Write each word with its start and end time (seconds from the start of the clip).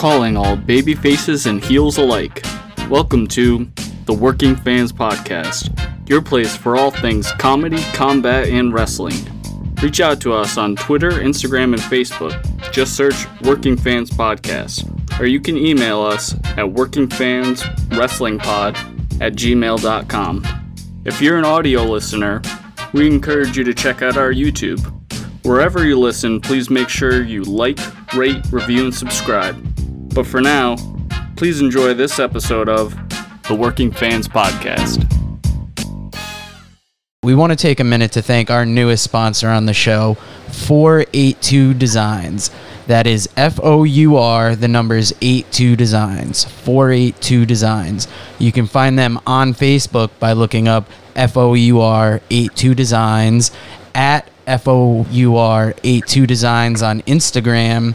calling 0.00 0.34
all 0.34 0.56
baby 0.56 0.94
faces 0.94 1.44
and 1.44 1.62
heels 1.62 1.98
alike. 1.98 2.42
Welcome 2.88 3.26
to 3.26 3.70
the 4.06 4.14
Working 4.14 4.56
Fans 4.56 4.94
Podcast, 4.94 5.68
your 6.08 6.22
place 6.22 6.56
for 6.56 6.74
all 6.74 6.90
things 6.90 7.30
comedy, 7.32 7.82
combat, 7.92 8.48
and 8.48 8.72
wrestling. 8.72 9.18
Reach 9.82 10.00
out 10.00 10.18
to 10.22 10.32
us 10.32 10.56
on 10.56 10.74
Twitter, 10.76 11.10
Instagram, 11.10 11.74
and 11.74 11.82
Facebook. 11.82 12.32
Just 12.72 12.96
search 12.96 13.26
Working 13.42 13.76
Fans 13.76 14.10
Podcast. 14.10 14.88
Or 15.20 15.26
you 15.26 15.38
can 15.38 15.58
email 15.58 16.00
us 16.00 16.32
at 16.32 16.64
workingfanswrestlingpod 16.64 19.20
at 19.20 19.34
gmail.com. 19.34 20.46
If 21.04 21.20
you're 21.20 21.36
an 21.36 21.44
audio 21.44 21.84
listener, 21.84 22.40
we 22.94 23.06
encourage 23.06 23.58
you 23.58 23.64
to 23.64 23.74
check 23.74 24.00
out 24.00 24.16
our 24.16 24.32
YouTube. 24.32 24.80
Wherever 25.44 25.84
you 25.84 25.98
listen, 25.98 26.40
please 26.40 26.70
make 26.70 26.88
sure 26.88 27.22
you 27.22 27.42
like, 27.42 27.78
rate, 28.14 28.42
review, 28.50 28.84
and 28.84 28.94
subscribe. 28.94 29.69
But 30.14 30.26
for 30.26 30.40
now, 30.40 30.76
please 31.36 31.60
enjoy 31.60 31.94
this 31.94 32.18
episode 32.18 32.68
of 32.68 32.94
the 33.48 33.54
Working 33.54 33.92
Fans 33.92 34.28
Podcast. 34.28 35.06
We 37.22 37.34
want 37.34 37.52
to 37.52 37.56
take 37.56 37.80
a 37.80 37.84
minute 37.84 38.12
to 38.12 38.22
thank 38.22 38.50
our 38.50 38.66
newest 38.66 39.04
sponsor 39.04 39.48
on 39.48 39.66
the 39.66 39.74
show, 39.74 40.14
482 40.52 41.74
Designs. 41.74 42.50
That 42.86 43.06
is 43.06 43.28
F 43.36 43.60
O 43.62 43.84
U 43.84 44.16
R, 44.16 44.56
the 44.56 44.66
numbers 44.66 45.12
82 45.20 45.76
Designs. 45.76 46.44
482 46.44 47.46
Designs. 47.46 48.08
You 48.38 48.50
can 48.50 48.66
find 48.66 48.98
them 48.98 49.20
on 49.26 49.54
Facebook 49.54 50.10
by 50.18 50.32
looking 50.32 50.66
up 50.66 50.88
F 51.14 51.36
O 51.36 51.54
U 51.54 51.80
R 51.80 52.20
82 52.30 52.74
Designs, 52.74 53.52
at 53.94 54.28
F 54.46 54.66
O 54.66 55.06
U 55.10 55.36
R 55.36 55.74
82 55.84 56.26
Designs 56.26 56.82
on 56.82 57.02
Instagram. 57.02 57.94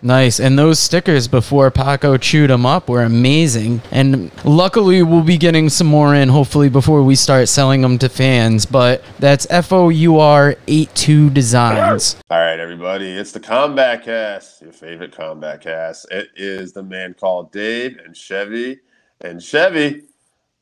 Nice. 0.00 0.38
And 0.38 0.58
those 0.58 0.78
stickers 0.78 1.26
before 1.26 1.70
Paco 1.70 2.16
chewed 2.16 2.50
them 2.50 2.64
up 2.64 2.88
were 2.88 3.02
amazing. 3.02 3.82
And 3.90 4.30
luckily, 4.44 5.02
we'll 5.02 5.22
be 5.22 5.36
getting 5.36 5.68
some 5.68 5.88
more 5.88 6.14
in 6.14 6.28
hopefully 6.28 6.68
before 6.68 7.02
we 7.02 7.16
start 7.16 7.48
selling 7.48 7.80
them 7.80 7.98
to 7.98 8.08
fans. 8.08 8.64
But 8.64 9.02
that's 9.18 9.46
F 9.50 9.72
O 9.72 9.88
U 9.88 10.18
R 10.20 10.54
82 10.68 11.30
Designs. 11.30 12.16
All 12.30 12.38
right, 12.38 12.60
everybody. 12.60 13.10
It's 13.10 13.32
the 13.32 13.40
Combat 13.40 14.04
Cast, 14.04 14.62
your 14.62 14.72
favorite 14.72 15.12
Combat 15.12 15.60
Cast. 15.60 16.10
It 16.12 16.28
is 16.36 16.72
the 16.72 16.82
man 16.82 17.14
called 17.14 17.50
Dave 17.50 17.98
and 18.04 18.16
Chevy. 18.16 18.78
And 19.20 19.42
Chevy, 19.42 20.04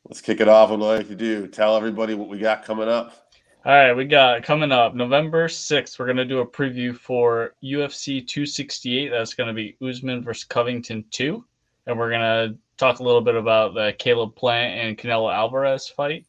let's 0.08 0.22
kick 0.22 0.40
it 0.40 0.48
off. 0.48 0.70
What 0.70 0.80
I'd 0.80 0.98
like 0.98 1.08
to 1.08 1.14
do, 1.14 1.46
tell 1.46 1.76
everybody 1.76 2.14
what 2.14 2.28
we 2.28 2.38
got 2.38 2.64
coming 2.64 2.88
up. 2.88 3.25
All 3.66 3.72
right, 3.72 3.92
we 3.94 4.04
got 4.04 4.44
coming 4.44 4.70
up 4.70 4.94
November 4.94 5.48
6th. 5.48 5.98
We're 5.98 6.04
going 6.04 6.18
to 6.18 6.24
do 6.24 6.38
a 6.38 6.46
preview 6.46 6.96
for 6.96 7.52
UFC 7.64 8.24
268. 8.24 9.08
That's 9.08 9.34
going 9.34 9.48
to 9.48 9.52
be 9.52 9.76
Usman 9.84 10.22
versus 10.22 10.44
Covington 10.44 11.04
2. 11.10 11.44
And 11.88 11.98
we're 11.98 12.10
going 12.10 12.20
to 12.20 12.56
talk 12.76 13.00
a 13.00 13.02
little 13.02 13.20
bit 13.22 13.34
about 13.34 13.74
the 13.74 13.92
Caleb 13.98 14.36
Plant 14.36 14.78
and 14.78 14.96
Canelo 14.96 15.34
Alvarez 15.34 15.88
fight. 15.88 16.26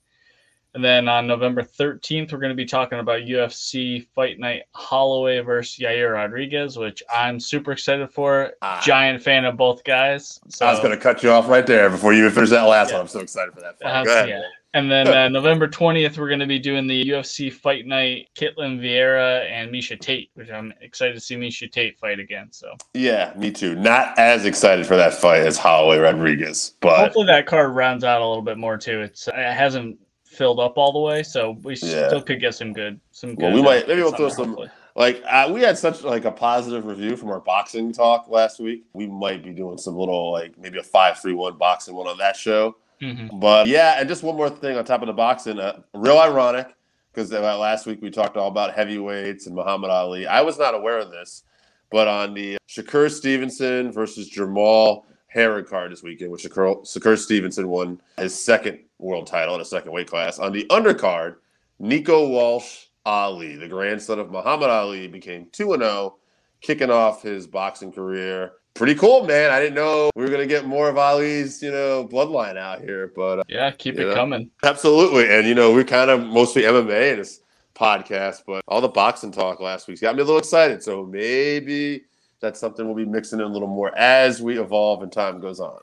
And 0.73 0.83
then 0.83 1.07
on 1.07 1.27
November 1.27 1.61
13th, 1.61 2.31
we're 2.31 2.39
going 2.39 2.49
to 2.49 2.55
be 2.55 2.65
talking 2.65 2.97
about 2.97 3.21
UFC 3.21 4.07
Fight 4.15 4.39
Night 4.39 4.63
Holloway 4.73 5.39
versus 5.41 5.77
Yair 5.77 6.13
Rodriguez, 6.13 6.75
which 6.75 7.03
I'm 7.13 7.39
super 7.39 7.71
excited 7.71 8.11
for. 8.11 8.53
Ah. 8.63 8.81
Giant 8.83 9.21
fan 9.21 9.45
of 9.45 9.57
both 9.57 9.83
guys. 9.83 10.39
So, 10.49 10.65
I 10.65 10.71
was 10.71 10.79
going 10.79 10.91
to 10.91 10.97
cut 10.97 11.21
you 11.21 11.29
off 11.29 11.47
right 11.47 11.67
there 11.67 11.91
before 11.91 12.13
you 12.13 12.21
even 12.21 12.31
finish 12.31 12.49
that 12.49 12.63
last 12.63 12.89
Yeah. 12.89 12.95
one. 12.95 13.01
I'm 13.03 13.07
so 13.07 13.19
excited 13.19 13.53
for 13.53 13.61
that. 13.61 13.77
Fight. 13.79 13.89
Uh, 13.89 14.03
Go 14.03 14.11
ahead. 14.11 14.29
yeah. 14.29 14.41
And 14.73 14.91
then 14.91 15.07
uh, 15.07 15.29
November 15.29 15.67
20th, 15.67 16.17
we're 16.17 16.27
going 16.27 16.41
to 16.41 16.45
be 16.45 16.59
doing 16.59 16.87
the 16.87 17.03
UFC 17.05 17.51
Fight 17.51 17.85
Night 17.87 18.27
Ketlen 18.35 18.79
Vieira 18.79 19.49
and 19.49 19.71
Miesha 19.71 19.99
Tate, 19.99 20.29
which 20.35 20.51
I'm 20.51 20.73
excited 20.81 21.13
to 21.15 21.19
see 21.21 21.35
Miesha 21.35 21.71
Tate 21.71 21.97
fight 21.97 22.19
again. 22.19 22.49
So 22.51 22.73
Yeah, 22.93 23.33
me 23.37 23.49
too. 23.51 23.75
Not 23.75 24.17
as 24.19 24.45
excited 24.45 24.85
for 24.85 24.97
that 24.97 25.13
fight 25.13 25.39
as 25.41 25.57
Holloway 25.57 25.97
Rodriguez, 25.97 26.75
but 26.81 26.97
hopefully 26.99 27.27
that 27.27 27.45
card 27.47 27.73
rounds 27.75 28.03
out 28.03 28.21
a 28.21 28.27
little 28.27 28.43
bit 28.43 28.57
more 28.57 28.77
too. 28.77 29.01
It's 29.01 29.27
it 29.29 29.33
hasn't 29.35 29.97
filled 30.25 30.59
up 30.59 30.77
all 30.77 30.91
the 30.91 30.99
way, 30.99 31.23
so 31.23 31.51
we 31.63 31.73
Yeah. 31.75 32.07
still 32.09 32.21
could 32.21 32.41
get 32.41 32.53
some 32.53 32.73
good 32.73 32.99
some 33.11 33.35
good. 33.35 33.45
Well, 33.45 33.53
we 33.53 33.61
might- 33.63 33.85
uh, 33.85 33.87
maybe 33.87 34.01
we'll 34.01 34.11
throw 34.11 34.29
some- 34.29 34.47
hopefully. 34.49 34.69
like 34.97 35.23
uh, 35.27 35.49
we 35.51 35.61
had 35.61 35.77
such 35.77 36.03
like 36.03 36.25
a 36.25 36.31
positive 36.31 36.85
review 36.85 37.15
from 37.15 37.29
our 37.29 37.39
boxing 37.39 37.93
talk 37.93 38.27
last 38.27 38.59
week. 38.59 38.83
We 38.93 39.07
might 39.07 39.43
be 39.43 39.51
doing 39.53 39.77
some 39.77 39.95
little 39.95 40.31
like 40.33 40.57
maybe 40.59 40.77
a 40.77 40.83
five 40.83 41.19
three 41.19 41.33
one 41.33 41.57
boxing 41.57 41.95
one 41.95 42.07
on 42.07 42.17
that 42.17 42.35
show. 42.35 42.75
Mhm. 43.01 43.39
But 43.39 43.67
yeah, 43.67 43.99
and 43.99 44.09
just 44.09 44.23
one 44.23 44.35
more 44.35 44.49
thing 44.49 44.77
on 44.77 44.85
top 44.85 45.01
of 45.01 45.07
the 45.07 45.13
boxing, 45.13 45.59
uh, 45.59 45.81
real 45.93 46.17
ironic 46.17 46.73
because 47.17 47.31
last 47.31 47.87
week 47.87 47.99
we 48.01 48.11
talked 48.11 48.37
all 48.37 48.47
about 48.47 48.75
heavyweights 48.75 49.47
and 49.47 49.55
Muhammad 49.55 49.89
Ali. 49.89 50.27
I 50.27 50.41
was 50.41 50.59
not 50.59 50.75
aware 50.75 50.99
of 50.99 51.09
this, 51.09 51.43
but 51.89 52.07
on 52.07 52.35
the 52.35 52.57
Shakur 52.69 53.09
Stevenson 53.09 53.91
versus 53.91 54.29
Jamel 54.29 55.03
Herring 55.25 55.65
card 55.65 55.91
this 55.91 56.03
weekend, 56.03 56.31
which 56.31 56.43
Shakur, 56.43 56.81
Shakur 56.81 57.17
Stevenson 57.17 57.69
won 57.69 57.99
his 58.19 58.37
second 58.39 58.79
world 58.99 59.25
title 59.25 59.55
in 59.55 59.61
a 59.61 59.65
second 59.65 59.91
weight 59.91 60.07
class. 60.07 60.37
On 60.37 60.51
the 60.51 60.65
undercard, 60.69 61.37
Nico 61.79 62.27
Walsh 62.29 62.85
Ali, 63.03 63.55
the 63.55 63.67
grandson 63.67 64.19
of 64.19 64.29
Muhammad 64.29 64.69
Ali, 64.69 65.07
became 65.07 65.47
2 65.51 65.75
0, 65.75 66.17
kicking 66.61 66.91
off 66.91 67.23
his 67.23 67.47
boxing 67.47 67.91
career. 67.91 68.53
Pretty 68.77 68.93
cool, 68.93 69.25
man. 69.25 69.49
I 69.49 69.59
didn't 69.59 69.73
know 69.73 70.11
we 70.15 70.21
were 70.23 70.29
going 70.29 70.39
to 70.41 70.45
get 70.47 70.65
more 70.67 70.87
of 70.87 70.99
Ali's, 70.99 71.63
you 71.63 71.71
know, 71.71 72.07
bloodline 72.07 72.57
out 72.57 72.79
here, 72.79 73.11
but 73.15 73.39
uh, 73.39 73.43
Yeah, 73.47 73.71
keep 73.71 73.97
it 73.97 74.13
coming. 74.13 74.51
absolutely. 74.63 75.27
And, 75.35 75.47
you 75.47 75.55
know, 75.55 75.73
we're 75.73 75.83
kind 75.83 76.11
of 76.11 76.23
mostly 76.23 76.61
MMA 76.61 77.13
in 77.13 77.17
this 77.17 77.39
podcast, 77.73 78.43
but 78.45 78.61
all 78.67 78.79
the 78.79 78.87
boxing 78.87 79.31
talk 79.31 79.59
last 79.59 79.87
week's 79.87 80.01
got 80.01 80.15
me 80.15 80.21
a 80.21 80.25
little 80.25 80.37
excited. 80.37 80.83
So 80.83 81.03
maybe 81.05 82.03
that's 82.39 82.59
something 82.59 82.85
we'll 82.85 82.93
be 82.95 83.05
mixing 83.05 83.39
in 83.39 83.45
a 83.45 83.49
little 83.49 83.67
more 83.67 83.97
as 83.97 84.43
we 84.43 84.59
evolve 84.59 85.01
and 85.01 85.11
time 85.11 85.39
goes 85.41 85.59
on. 85.59 85.79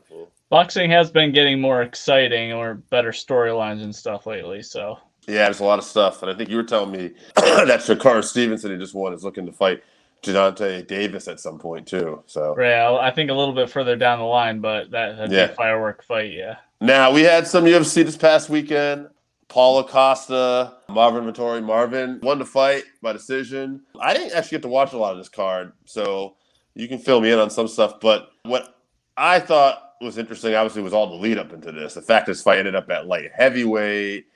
Boxing 0.48 0.88
has 0.92 1.10
been 1.10 1.32
getting 1.32 1.60
more 1.60 1.82
exciting 1.82 2.52
or 2.52 2.74
better 2.74 3.10
storylines 3.10 3.82
and 3.82 3.92
stuff 3.92 4.24
lately. 4.24 4.62
So 4.62 4.98
Yeah, 5.26 5.46
there's 5.46 5.58
a 5.58 5.64
lot 5.64 5.80
of 5.80 5.84
stuff. 5.84 6.22
And 6.22 6.30
I 6.30 6.34
think 6.36 6.48
you 6.48 6.56
were 6.58 6.62
telling 6.62 6.92
me 6.92 7.10
that 7.34 7.80
Shakur 7.80 8.22
Stevenson, 8.22 8.70
who 8.70 8.78
just 8.78 8.94
won, 8.94 9.12
is 9.12 9.24
looking 9.24 9.46
to 9.46 9.52
fight 9.52 9.82
Janante 10.24 10.86
Davis 10.86 11.28
at 11.28 11.40
some 11.40 11.58
point, 11.58 11.86
too. 11.86 12.22
So 12.26 12.54
yeah, 12.58 12.96
I 13.00 13.10
think 13.10 13.30
a 13.30 13.34
little 13.34 13.54
bit 13.54 13.70
further 13.70 13.96
down 13.96 14.18
the 14.18 14.24
line, 14.24 14.60
but 14.60 14.90
that, 14.90 15.16
that'd 15.16 15.32
Yeah. 15.32 15.46
be 15.46 15.52
a 15.52 15.54
firework 15.56 16.02
fight. 16.04 16.32
Yeah. 16.32 16.56
now 16.80 17.10
we 17.12 17.22
had 17.22 17.46
some 17.46 17.64
UFC 17.64 18.02
this 18.04 18.16
past 18.16 18.48
weekend. 18.50 19.08
Paulo 19.48 19.82
Costa, 19.84 20.74
Marvin 20.88 21.24
Vettori. 21.24 21.62
Marvin 21.62 22.18
won 22.22 22.38
the 22.38 22.44
fight 22.46 22.84
by 23.02 23.12
decision. 23.12 23.82
I 24.00 24.12
didn't 24.14 24.32
actually 24.32 24.56
get 24.56 24.62
to 24.62 24.68
watch 24.68 24.92
a 24.94 24.98
lot 24.98 25.12
of 25.12 25.18
this 25.18 25.28
card, 25.28 25.72
so 25.84 26.36
you 26.74 26.88
can 26.88 26.98
fill 26.98 27.20
me 27.20 27.30
in 27.30 27.38
on 27.38 27.50
some 27.50 27.68
stuff. 27.68 28.00
But 28.00 28.30
what 28.44 28.74
I 29.16 29.38
thought 29.38 29.92
was 30.00 30.18
interesting, 30.18 30.54
obviously, 30.54 30.82
was 30.82 30.92
all 30.92 31.06
the 31.06 31.14
lead 31.14 31.38
up 31.38 31.52
into 31.52 31.70
this. 31.72 31.94
The 31.94 32.02
fact 32.02 32.26
this 32.26 32.42
fight 32.42 32.58
ended 32.58 32.74
up 32.74 32.90
at 32.90 33.06
light 33.06 33.30
heavyweight. 33.34 34.26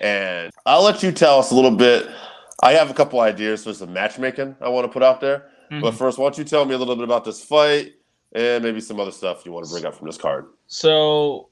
And 0.00 0.52
I'll 0.64 0.84
let 0.84 1.02
you 1.02 1.10
tell 1.12 1.40
us 1.40 1.50
a 1.50 1.54
little 1.54 1.72
bit. 1.72 2.06
I 2.62 2.72
have 2.72 2.90
a 2.90 2.94
couple 2.94 3.20
ideas 3.20 3.64
for 3.64 3.72
some 3.72 3.92
matchmaking 3.92 4.56
I 4.60 4.68
want 4.68 4.84
to 4.86 4.92
put 4.92 5.02
out 5.02 5.20
there. 5.20 5.48
But 5.70 5.92
Mhm. 5.92 5.98
first, 5.98 6.18
why 6.18 6.24
don't 6.24 6.38
you 6.38 6.44
tell 6.44 6.64
me 6.64 6.74
a 6.74 6.78
little 6.78 6.96
bit 6.96 7.04
about 7.04 7.24
this 7.24 7.44
fight 7.44 7.92
and 8.32 8.64
maybe 8.64 8.80
some 8.80 8.98
other 8.98 9.10
stuff 9.10 9.44
you 9.44 9.52
want 9.52 9.66
to 9.66 9.72
bring 9.72 9.84
up 9.84 9.94
from 9.94 10.06
this 10.06 10.16
card? 10.16 10.46
So 10.66 11.48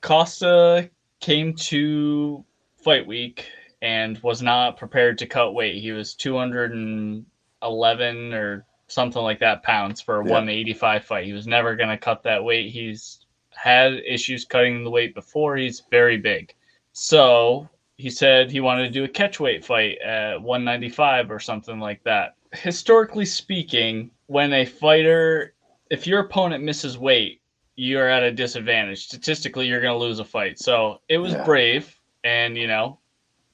Costa 0.00 0.90
came 1.20 1.54
to 1.54 2.44
fight 2.82 3.06
week 3.06 3.46
and 3.80 4.18
was 4.22 4.42
not 4.42 4.76
prepared 4.76 5.18
to 5.18 5.26
cut 5.26 5.54
weight. 5.54 5.80
He 5.80 5.92
was 5.92 6.14
211 6.14 8.34
or 8.34 8.66
something 8.88 9.22
like 9.22 9.38
that 9.38 9.62
pounds 9.62 10.00
for 10.00 10.20
a 10.20 10.24
Yeah. 10.24 10.30
185 10.32 11.04
fight. 11.04 11.26
He 11.26 11.32
was 11.32 11.46
never 11.46 11.76
going 11.76 11.90
to 11.90 11.98
cut 11.98 12.22
that 12.24 12.42
weight. 12.42 12.70
He's 12.70 13.20
had 13.50 13.94
issues 14.06 14.44
cutting 14.44 14.82
the 14.84 14.90
weight 14.90 15.14
before. 15.14 15.56
He's 15.56 15.82
very 15.90 16.16
big. 16.16 16.54
So 16.92 17.68
he 17.98 18.10
said 18.10 18.50
he 18.50 18.60
wanted 18.60 18.84
to 18.84 18.90
do 18.90 19.04
a 19.04 19.08
catchweight 19.08 19.64
fight 19.64 19.98
at 19.98 20.40
195 20.40 21.30
or 21.30 21.40
something 21.40 21.80
like 21.80 22.02
that. 22.04 22.36
Historically 22.54 23.26
speaking, 23.26 24.10
when 24.26 24.52
a 24.52 24.64
fighter, 24.64 25.54
if 25.90 26.06
your 26.06 26.20
opponent 26.20 26.64
misses 26.64 26.96
weight, 26.96 27.42
you're 27.74 28.08
at 28.08 28.22
a 28.22 28.32
disadvantage. 28.32 29.04
Statistically, 29.04 29.66
you're 29.66 29.80
going 29.80 29.92
to 29.92 29.98
lose 29.98 30.20
a 30.20 30.24
fight. 30.24 30.58
So 30.58 31.00
it 31.08 31.18
was 31.18 31.34
Yeah. 31.34 31.44
brave 31.44 32.00
and, 32.24 32.56
you 32.56 32.68
know, 32.68 33.00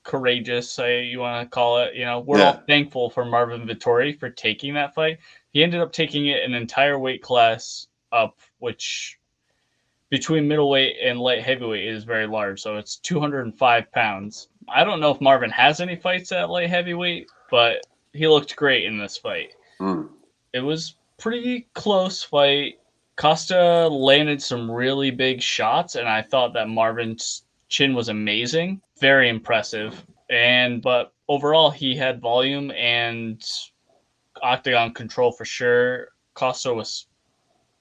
courageous, 0.03 0.71
say 0.71 1.05
you 1.05 1.21
want 1.21 1.45
to 1.45 1.51
call 1.51 1.79
it. 1.79 1.95
You 1.95 2.05
know, 2.05 2.21
we're 2.21 2.39
Yeah. 2.39 2.47
all 2.53 2.63
thankful 2.67 3.09
for 3.09 3.25
Marvin 3.25 3.67
Vettori 3.67 4.19
for 4.19 4.29
taking 4.29 4.75
that 4.75 4.95
fight. 4.95 5.19
He 5.53 5.63
ended 5.63 5.81
up 5.81 5.93
taking 5.93 6.27
it 6.27 6.43
an 6.43 6.55
entire 6.55 6.99
weight 6.99 7.23
class 7.23 7.89
up, 8.13 8.39
which 8.59 9.19
between 10.15 10.47
middleweight 10.47 10.95
and 11.03 11.19
light 11.19 11.43
heavyweight 11.43 11.89
is 11.89 12.05
very 12.05 12.25
large. 12.25 12.63
So 12.63 12.77
it's 12.77 12.99
205 12.99 13.91
pounds. 13.91 14.47
I 14.69 14.85
don't 14.85 15.01
know 15.01 15.11
if 15.11 15.21
Marvin 15.21 15.51
has 15.51 15.81
any 15.81 15.97
fights 15.97 16.31
at 16.31 16.51
light 16.51 16.71
heavyweight, 16.71 17.27
but 17.51 17.85
he 18.13 18.29
looked 18.29 18.55
great 18.55 18.85
in 18.85 18.97
this 18.97 19.17
fight. 19.17 19.55
Mm. 19.81 20.09
It 20.53 20.61
was 20.61 20.95
pretty 21.19 21.67
close 21.75 22.23
fight. 22.23 22.79
Costa 23.17 23.89
landed 23.89 24.41
some 24.41 24.71
really 24.71 25.11
big 25.11 25.43
shots, 25.43 25.97
and 25.97 26.09
I 26.09 26.23
thought 26.23 26.53
that 26.53 26.69
Marvin's 26.69 27.43
chin 27.69 27.93
was 27.93 28.09
amazing, 28.09 28.83
very 29.01 29.29
impressive. 29.29 30.01
And 30.31 30.81
but 30.81 31.13
overall, 31.29 31.73
he 31.73 31.97
had 31.97 32.21
volume 32.21 32.71
and 32.71 33.45
octagon 34.43 34.95
control 34.95 35.33
for 35.33 35.45
sure. 35.45 36.11
Costa 36.35 36.73
was 36.73 37.09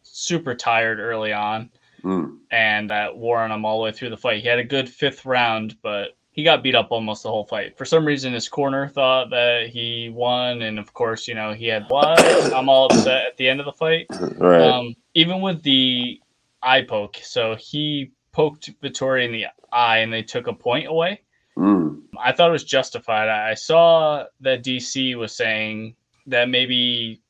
super 0.02 0.56
tired 0.56 1.00
early 1.00 1.32
on, 1.32 1.70
Mm. 2.04 2.38
and 2.52 2.90
that 2.90 3.16
wore 3.16 3.40
on 3.40 3.52
him 3.52 3.64
all 3.64 3.78
the 3.78 3.84
way 3.86 3.92
through 3.94 4.10
the 4.10 4.18
fight. 4.18 4.42
He 4.42 4.48
had 4.48 4.60
a 4.60 4.64
good 4.64 4.90
fifth 4.90 5.26
round, 5.26 5.78
but 5.82 6.18
he 6.32 6.44
got 6.44 6.64
beat 6.64 6.76
up 6.76 6.88
almost 6.92 7.24
the 7.24 7.30
whole 7.30 7.46
fight. 7.46 7.78
For 7.78 7.86
some 7.86 8.06
reason, 8.06 8.34
his 8.34 8.50
corner 8.50 8.88
thought 8.90 9.30
that 9.30 9.70
he 9.70 10.10
won, 10.14 10.64
and 10.64 10.80
of 10.80 10.94
course, 10.94 11.28
you 11.28 11.36
know 11.36 11.54
he 11.54 11.68
had 11.68 11.86
what? 11.88 12.20
I'm 12.54 12.68
all 12.68 12.88
upset 12.88 13.26
at 13.28 13.38
the 13.38 13.48
end 13.48 13.60
of 13.60 13.66
the 13.66 13.72
fight. 13.72 14.08
Right. 14.38 14.62
Um, 14.62 14.96
even 15.14 15.42
with 15.42 15.62
the 15.64 16.20
eye 16.62 16.82
poke, 16.82 17.18
so 17.24 17.56
he 17.56 18.12
poked 18.32 18.72
Vettori 18.82 19.26
in 19.26 19.32
the 19.32 19.46
eye, 19.72 20.00
and 20.00 20.12
they 20.12 20.24
took 20.24 20.48
a 20.48 20.54
point 20.54 20.88
away. 20.88 21.22
Mm. 21.56 22.02
I 22.20 22.32
thought 22.32 22.50
it 22.50 22.54
was 22.54 22.64
justified. 22.64 23.30
I 23.30 23.54
saw 23.54 24.26
that 24.42 24.64
DC 24.64 25.16
was 25.16 25.36
saying 25.36 25.96
that 26.28 26.50
maybe 26.50 27.22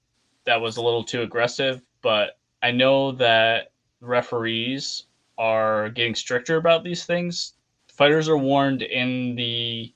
that 0.45 0.61
was 0.61 0.77
a 0.77 0.81
little 0.81 1.03
too 1.03 1.21
aggressive, 1.21 1.81
but 2.01 2.37
I 2.61 2.71
know 2.71 3.11
that 3.13 3.72
referees 4.03 5.03
are 5.37 5.89
getting 5.89 6.15
stricter 6.15 6.57
about 6.57 6.83
these 6.83 7.05
things. 7.05 7.53
Fighters 7.87 8.29
are 8.29 8.37
warned 8.37 8.81
in 8.81 9.35
the 9.35 9.93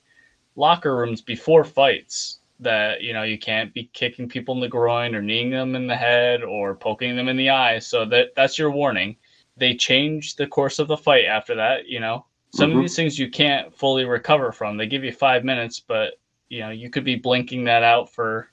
locker 0.56 0.96
rooms 0.96 1.20
before 1.20 1.64
fights 1.64 2.40
that 2.60 3.02
you 3.02 3.12
know 3.12 3.22
you 3.22 3.38
can't 3.38 3.72
be 3.72 3.88
kicking 3.92 4.28
people 4.28 4.54
in 4.54 4.60
the 4.60 4.68
groin 4.68 5.14
or 5.14 5.22
kneeing 5.22 5.50
them 5.50 5.76
in 5.76 5.86
the 5.86 5.94
head 5.96 6.42
or 6.42 6.74
poking 6.74 7.14
them 7.14 7.28
in 7.28 7.36
the 7.36 7.50
eye. 7.50 7.78
So 7.78 8.04
that 8.06 8.34
that's 8.34 8.58
your 8.58 8.70
warning. 8.70 9.16
They 9.56 9.74
change 9.74 10.36
the 10.36 10.46
course 10.46 10.78
of 10.78 10.88
the 10.88 10.96
fight 10.96 11.24
after 11.26 11.54
that. 11.56 11.86
You 11.86 12.00
know, 12.00 12.26
some 12.52 12.70
Mhm. 12.70 12.76
of 12.76 12.80
these 12.80 12.96
things 12.96 13.18
you 13.18 13.30
can't 13.30 13.72
fully 13.74 14.04
recover 14.04 14.52
from. 14.52 14.76
They 14.76 14.86
give 14.86 15.04
you 15.04 15.12
five 15.12 15.44
minutes, 15.44 15.80
but 15.80 16.14
you 16.48 16.60
know 16.60 16.70
you 16.70 16.90
could 16.90 17.04
be 17.04 17.16
blinking 17.16 17.64
that 17.64 17.82
out 17.82 18.12
for 18.12 18.50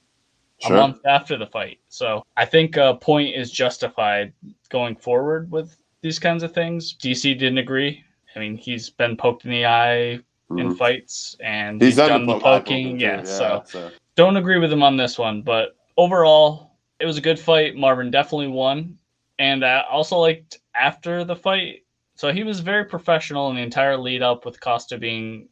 a 0.63 0.67
Sure. 0.67 0.77
month 0.77 0.99
after 1.05 1.37
the 1.37 1.45
fight. 1.47 1.79
So 1.89 2.23
I 2.37 2.45
think 2.45 2.77
a 2.77 2.95
point 2.95 3.35
is 3.35 3.51
justified 3.51 4.33
going 4.69 4.95
forward 4.95 5.51
with 5.51 5.77
these 6.01 6.19
kinds 6.19 6.43
of 6.43 6.53
things. 6.53 6.93
DC 6.93 7.37
didn't 7.37 7.57
agree. 7.57 8.03
I 8.35 8.39
mean, 8.39 8.57
he's 8.57 8.89
been 8.89 9.17
poked 9.17 9.45
in 9.45 9.51
the 9.51 9.65
eye 9.65 10.19
in 10.51 10.69
Mhm. 10.69 10.77
fights, 10.77 11.35
and 11.39 11.81
He's 11.81 11.95
done, 11.95 12.09
done 12.09 12.25
the 12.27 12.33
the 12.35 12.39
poking. 12.39 12.83
poking, 12.91 12.99
Yeah, 12.99 13.23
so 13.23 13.63
so. 13.65 13.91
don't 14.15 14.37
agree 14.37 14.59
with 14.59 14.71
him 14.71 14.83
on 14.83 14.95
this 14.97 15.17
one, 15.17 15.41
but 15.41 15.75
overall, 15.97 16.71
it 16.99 17.05
was 17.05 17.17
a 17.17 17.21
good 17.21 17.39
fight. 17.39 17.75
Marvin 17.75 18.11
definitely 18.11 18.47
won, 18.47 18.97
and 19.39 19.65
I 19.65 19.81
also 19.89 20.17
liked 20.17 20.59
after 20.75 21.23
the 21.23 21.35
fight. 21.35 21.83
So 22.15 22.31
he 22.31 22.43
was 22.43 22.59
very 22.61 22.85
professional 22.85 23.49
in 23.49 23.55
the 23.57 23.61
entire 23.61 23.97
lead 23.97 24.21
up, 24.21 24.45
with 24.45 24.61
Costa 24.61 24.97
being 24.97 25.49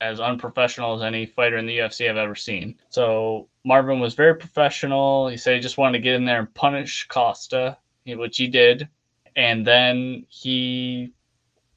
as 0.00 0.20
unprofessional 0.20 0.94
as 0.96 1.02
any 1.02 1.26
fighter 1.26 1.56
in 1.56 1.66
the 1.66 1.78
UFC 1.78 2.08
I've 2.08 2.16
ever 2.16 2.34
seen. 2.34 2.76
So 2.88 3.48
Marvin 3.64 4.00
was 4.00 4.14
very 4.14 4.34
professional. 4.34 5.28
He 5.28 5.36
said 5.36 5.54
he 5.54 5.60
just 5.60 5.78
wanted 5.78 5.98
to 5.98 6.02
get 6.02 6.14
in 6.14 6.24
there 6.24 6.40
and 6.40 6.54
punish 6.54 7.06
Costa, 7.08 7.76
which 8.06 8.36
he 8.36 8.46
did, 8.46 8.88
and 9.36 9.66
then 9.66 10.24
he 10.28 11.12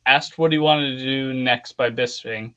asked 0.05 0.37
what 0.37 0.51
he 0.51 0.57
wanted 0.57 0.97
to 0.97 1.03
do 1.03 1.33
next 1.33 1.73
by 1.73 1.89
Bisping 1.89 2.53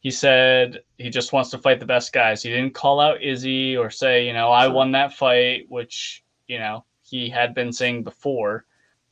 he 0.00 0.10
said 0.10 0.80
he 0.96 1.10
just 1.10 1.32
wants 1.32 1.50
to 1.50 1.58
fight 1.58 1.80
the 1.80 1.86
best 1.86 2.12
guys. 2.12 2.42
He 2.42 2.50
didn't 2.50 2.74
call 2.74 3.00
out 3.00 3.22
Izzy 3.22 3.76
or 3.76 3.90
say, 3.90 4.26
you 4.26 4.32
know, 4.32 4.50
I 4.50 4.68
won 4.68 4.92
that 4.92 5.12
fight, 5.12 5.66
which, 5.68 6.24
you 6.46 6.58
know, 6.58 6.84
he 7.02 7.28
had 7.28 7.54
been 7.54 7.72
saying 7.72 8.04
before. 8.04 8.64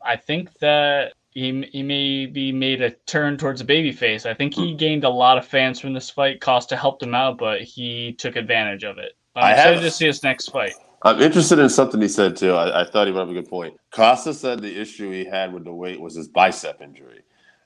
I 0.05 0.17
think 0.17 0.57
that 0.61 1.15
he, 1.37 1.69
he 1.71 1.83
maybe 1.83 2.51
made 2.51 2.81
a 2.81 2.91
turn 3.05 3.37
towards 3.37 3.61
a 3.61 3.65
babyface. 3.65 4.25
I 4.25 4.33
think 4.33 4.55
he 4.55 4.71
Hmm. 4.73 4.77
gained 4.79 5.05
a 5.05 5.11
lot 5.11 5.37
of 5.37 5.45
fans 5.47 5.79
from 5.79 5.93
this 5.93 6.09
fight. 6.09 6.41
Costa 6.41 6.77
helped 6.77 7.03
him 7.03 7.15
out, 7.15 7.37
but 7.37 7.61
he 7.61 8.15
took 8.15 8.37
advantage 8.37 8.85
of 8.85 8.97
it. 8.97 9.13
I'm 9.35 9.45
I 9.45 9.51
excited 9.53 9.75
have- 9.75 9.83
to 9.83 9.91
see 9.91 10.07
his 10.07 10.23
next 10.23 10.49
fight. 10.49 10.73
I'm 11.03 11.21
interested 11.21 11.59
in 11.59 11.69
something 11.69 12.01
he 12.01 12.09
said 12.09 12.37
too. 12.39 12.53
I, 12.53 12.81
I 12.81 12.85
thought 12.91 13.07
he 13.07 13.13
brought 13.13 13.25
up 13.25 13.29
a 13.29 13.35
good 13.35 13.51
point. 13.51 13.75
Costa 13.91 14.33
said 14.33 14.61
the 14.63 14.81
issue 14.81 15.11
he 15.13 15.27
had 15.27 15.53
with 15.53 15.65
the 15.65 15.75
weight 15.75 16.01
was 16.01 16.15
his 16.17 16.27
bicep 16.27 16.81
injury, 16.81 17.21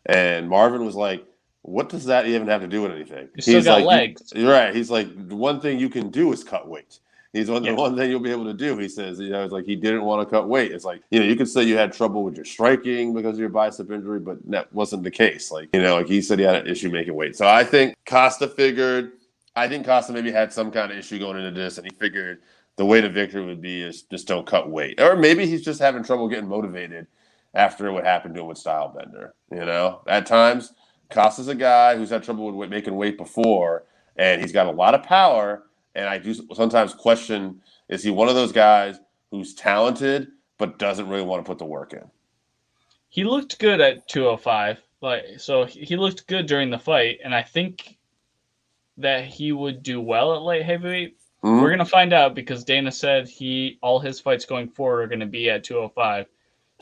and 0.06 0.48
Marvin 0.48 0.84
was 0.84 0.96
like, 0.96 1.24
"What 1.62 1.88
does 1.88 2.06
that 2.06 2.26
even 2.26 2.48
have 2.48 2.62
to 2.62 2.66
do 2.66 2.82
with 2.82 2.90
anything?" 2.90 3.28
You 3.36 3.42
still 3.42 3.62
got 3.62 3.82
like, 3.82 3.86
legs. 4.18 4.32
You're 4.34 4.50
right. 4.52 4.74
He's 4.74 4.90
like, 4.90 5.28
the 5.28 5.36
one 5.36 5.60
thing 5.60 5.78
you 5.78 5.88
can 5.88 6.10
do 6.10 6.32
is 6.32 6.42
cut 6.42 6.66
weight. 6.68 6.98
He's 7.32 7.48
one 7.48 7.62
Yeah. 7.62 7.72
the 7.72 7.76
one 7.76 7.96
thing 7.96 8.10
you'll 8.10 8.20
be 8.20 8.32
able 8.32 8.46
to 8.46 8.54
do. 8.54 8.76
He 8.78 8.88
says, 8.88 9.20
you 9.20 9.30
know, 9.30 9.44
it's 9.44 9.52
like 9.52 9.64
he 9.64 9.76
didn't 9.76 10.04
want 10.04 10.26
to 10.26 10.30
cut 10.30 10.48
weight. 10.48 10.72
It's 10.72 10.84
like, 10.84 11.02
you 11.10 11.20
know, 11.20 11.26
you 11.26 11.36
could 11.36 11.48
say 11.48 11.62
you 11.62 11.76
had 11.76 11.92
trouble 11.92 12.24
with 12.24 12.34
your 12.34 12.44
striking 12.44 13.14
because 13.14 13.34
of 13.34 13.40
your 13.40 13.48
bicep 13.50 13.90
injury, 13.90 14.18
but 14.18 14.38
that 14.50 14.72
wasn't 14.72 15.04
the 15.04 15.10
case. 15.10 15.50
Like, 15.52 15.68
you 15.72 15.80
know, 15.80 15.96
like 15.96 16.08
he 16.08 16.20
said 16.22 16.40
he 16.40 16.44
had 16.44 16.56
an 16.56 16.66
issue 16.66 16.90
making 16.90 17.14
weight. 17.14 17.36
So 17.36 17.46
I 17.46 17.62
think 17.62 17.94
Costa 18.04 18.48
figured, 18.48 19.12
I 19.54 19.68
think 19.68 19.86
Costa 19.86 20.12
maybe 20.12 20.32
had 20.32 20.52
some 20.52 20.72
kind 20.72 20.90
of 20.90 20.98
issue 20.98 21.18
going 21.20 21.38
into 21.38 21.58
this, 21.58 21.78
and 21.78 21.86
he 21.86 21.96
figured 21.98 22.40
the 22.76 22.84
way 22.84 23.00
to 23.00 23.08
victory 23.08 23.44
would 23.44 23.60
be 23.60 23.82
is 23.82 24.02
just 24.02 24.26
don't 24.26 24.46
cut 24.46 24.68
weight. 24.70 25.00
Or 25.00 25.14
maybe 25.14 25.46
he's 25.46 25.62
just 25.62 25.80
having 25.80 26.02
trouble 26.02 26.28
getting 26.28 26.48
motivated 26.48 27.06
after 27.54 27.92
what 27.92 28.04
happened 28.04 28.34
to 28.36 28.40
him 28.40 28.46
with 28.48 28.58
Stylebender. 28.58 29.32
You 29.52 29.64
know, 29.66 30.00
at 30.08 30.26
times 30.26 30.72
Costa's 31.10 31.48
a 31.48 31.54
guy 31.54 31.96
who's 31.96 32.10
had 32.10 32.24
trouble 32.24 32.50
with 32.52 32.70
making 32.70 32.96
weight 32.96 33.18
before, 33.18 33.84
and 34.16 34.40
he's 34.40 34.52
got 34.52 34.66
a 34.66 34.70
lot 34.72 34.94
of 34.94 35.02
power. 35.04 35.64
And 35.94 36.08
I 36.08 36.18
do 36.18 36.34
sometimes 36.54 36.94
question: 36.94 37.60
Is 37.88 38.02
he 38.02 38.10
one 38.10 38.28
of 38.28 38.34
those 38.34 38.52
guys 38.52 38.98
who's 39.30 39.54
talented 39.54 40.28
but 40.58 40.78
doesn't 40.78 41.08
really 41.08 41.24
want 41.24 41.44
to 41.44 41.48
put 41.48 41.58
the 41.58 41.64
work 41.64 41.92
in? 41.92 42.04
He 43.08 43.24
looked 43.24 43.58
good 43.58 43.80
at 43.80 44.06
205. 44.08 44.80
Like 45.00 45.24
so 45.38 45.64
he 45.64 45.96
looked 45.96 46.26
good 46.26 46.46
during 46.46 46.70
the 46.70 46.78
fight 46.78 47.20
and 47.24 47.34
I 47.34 47.42
think 47.42 47.96
that 48.98 49.24
he 49.24 49.50
would 49.50 49.82
do 49.82 49.98
well 50.00 50.34
at 50.34 50.42
light 50.42 50.62
heavyweight 50.62 51.16
Mhm. 51.42 51.62
We're 51.62 51.70
gonna 51.70 51.84
find 51.84 52.12
out 52.12 52.34
because 52.34 52.64
Dana 52.64 52.92
said 52.92 53.28
he 53.28 53.78
all 53.80 53.98
his 53.98 54.20
fights 54.20 54.44
going 54.44 54.68
forward 54.68 55.02
are 55.02 55.06
gonna 55.06 55.26
be 55.26 55.48
at 55.48 55.64
205. 55.64 56.26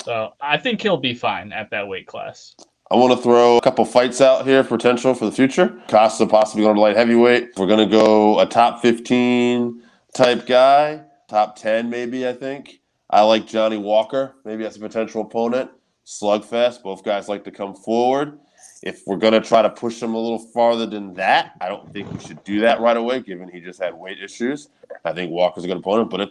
So 0.02 0.32
I 0.40 0.58
think 0.58 0.81
he'll 0.82 0.96
be 0.96 1.14
fine 1.14 1.52
at 1.52 1.70
that 1.70 1.87
weight 1.87 2.06
class. 2.06 2.56
I 2.90 2.96
want 2.96 3.14
to 3.14 3.22
throw 3.22 3.58
a 3.58 3.60
couple 3.60 3.84
fights 3.84 4.22
out 4.22 4.46
here, 4.46 4.64
potential 4.64 5.12
for 5.12 5.26
the 5.26 5.32
future. 5.32 5.78
Costa 5.88 6.26
possibly 6.26 6.62
going 6.62 6.76
to 6.76 6.80
light 6.80 6.96
heavyweight. 6.96 7.50
We're 7.58 7.66
going 7.66 7.86
to 7.86 7.92
go 7.92 8.40
a 8.40 8.46
top 8.46 8.80
15 8.80 9.82
type 10.14 10.46
guy, 10.46 11.02
top 11.28 11.56
10 11.56 11.90
maybe, 11.90 12.26
I 12.26 12.32
think. 12.32 12.80
I 13.10 13.20
like 13.22 13.46
Johnny 13.46 13.76
Walker, 13.76 14.36
maybe 14.46 14.64
as 14.64 14.76
a 14.76 14.80
potential 14.80 15.20
opponent. 15.20 15.70
Slugfest, 16.06 16.82
both 16.82 17.04
guys 17.04 17.28
like 17.28 17.44
to 17.44 17.50
come 17.50 17.74
forward. 17.74 18.38
If 18.82 19.02
we're 19.06 19.16
going 19.16 19.34
to 19.34 19.42
try 19.42 19.60
to 19.60 19.68
push 19.68 20.02
him 20.02 20.14
a 20.14 20.18
little 20.18 20.38
farther 20.38 20.86
than 20.86 21.12
that, 21.14 21.56
I 21.60 21.68
don't 21.68 21.92
think 21.92 22.10
we 22.10 22.18
should 22.20 22.42
do 22.42 22.60
that 22.60 22.80
right 22.80 22.96
away, 22.96 23.20
given 23.20 23.50
he 23.50 23.60
just 23.60 23.82
had 23.82 23.92
weight 23.92 24.18
issues. 24.18 24.70
I 25.04 25.12
think 25.12 25.30
Walker's 25.30 25.64
a 25.64 25.66
good 25.66 25.76
opponent, 25.76 26.08
but 26.08 26.22
if 26.22 26.30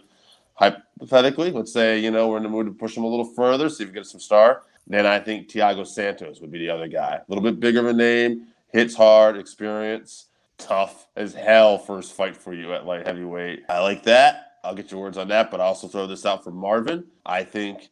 hypothetically, 0.54 1.52
let's 1.52 1.72
say, 1.72 2.00
you 2.00 2.10
know, 2.10 2.26
we're 2.26 2.38
in 2.38 2.42
the 2.42 2.48
mood 2.48 2.66
to 2.66 2.72
push 2.72 2.96
him 2.96 3.04
a 3.04 3.08
little 3.08 3.24
further, 3.24 3.68
see 3.68 3.84
if 3.84 3.90
we 3.90 3.94
get 3.94 4.06
some 4.06 4.18
star. 4.18 4.62
Then 4.88 5.06
I 5.06 5.20
think 5.20 5.48
Thiago 5.48 5.86
Santos 5.86 6.40
would 6.40 6.50
be 6.50 6.58
the 6.58 6.70
other 6.70 6.88
guy. 6.88 7.16
A 7.16 7.24
little 7.28 7.44
bit 7.44 7.60
bigger 7.60 7.80
of 7.80 7.86
a 7.86 7.92
name, 7.92 8.46
hits 8.72 8.94
hard, 8.94 9.36
experience, 9.36 10.26
tough 10.56 11.06
as 11.14 11.34
hell 11.34 11.78
first 11.78 12.14
fight 12.14 12.36
for 12.36 12.54
you 12.54 12.72
at 12.72 12.86
light 12.86 13.06
heavyweight. 13.06 13.64
I 13.68 13.80
like 13.80 14.02
that. 14.04 14.52
I'll 14.64 14.74
get 14.74 14.90
your 14.90 15.00
words 15.00 15.18
on 15.18 15.28
that, 15.28 15.50
but 15.50 15.60
I'll 15.60 15.68
also 15.68 15.88
throw 15.88 16.06
this 16.06 16.26
out 16.26 16.42
for 16.42 16.50
Marvin. 16.50 17.04
I 17.24 17.44
think 17.44 17.90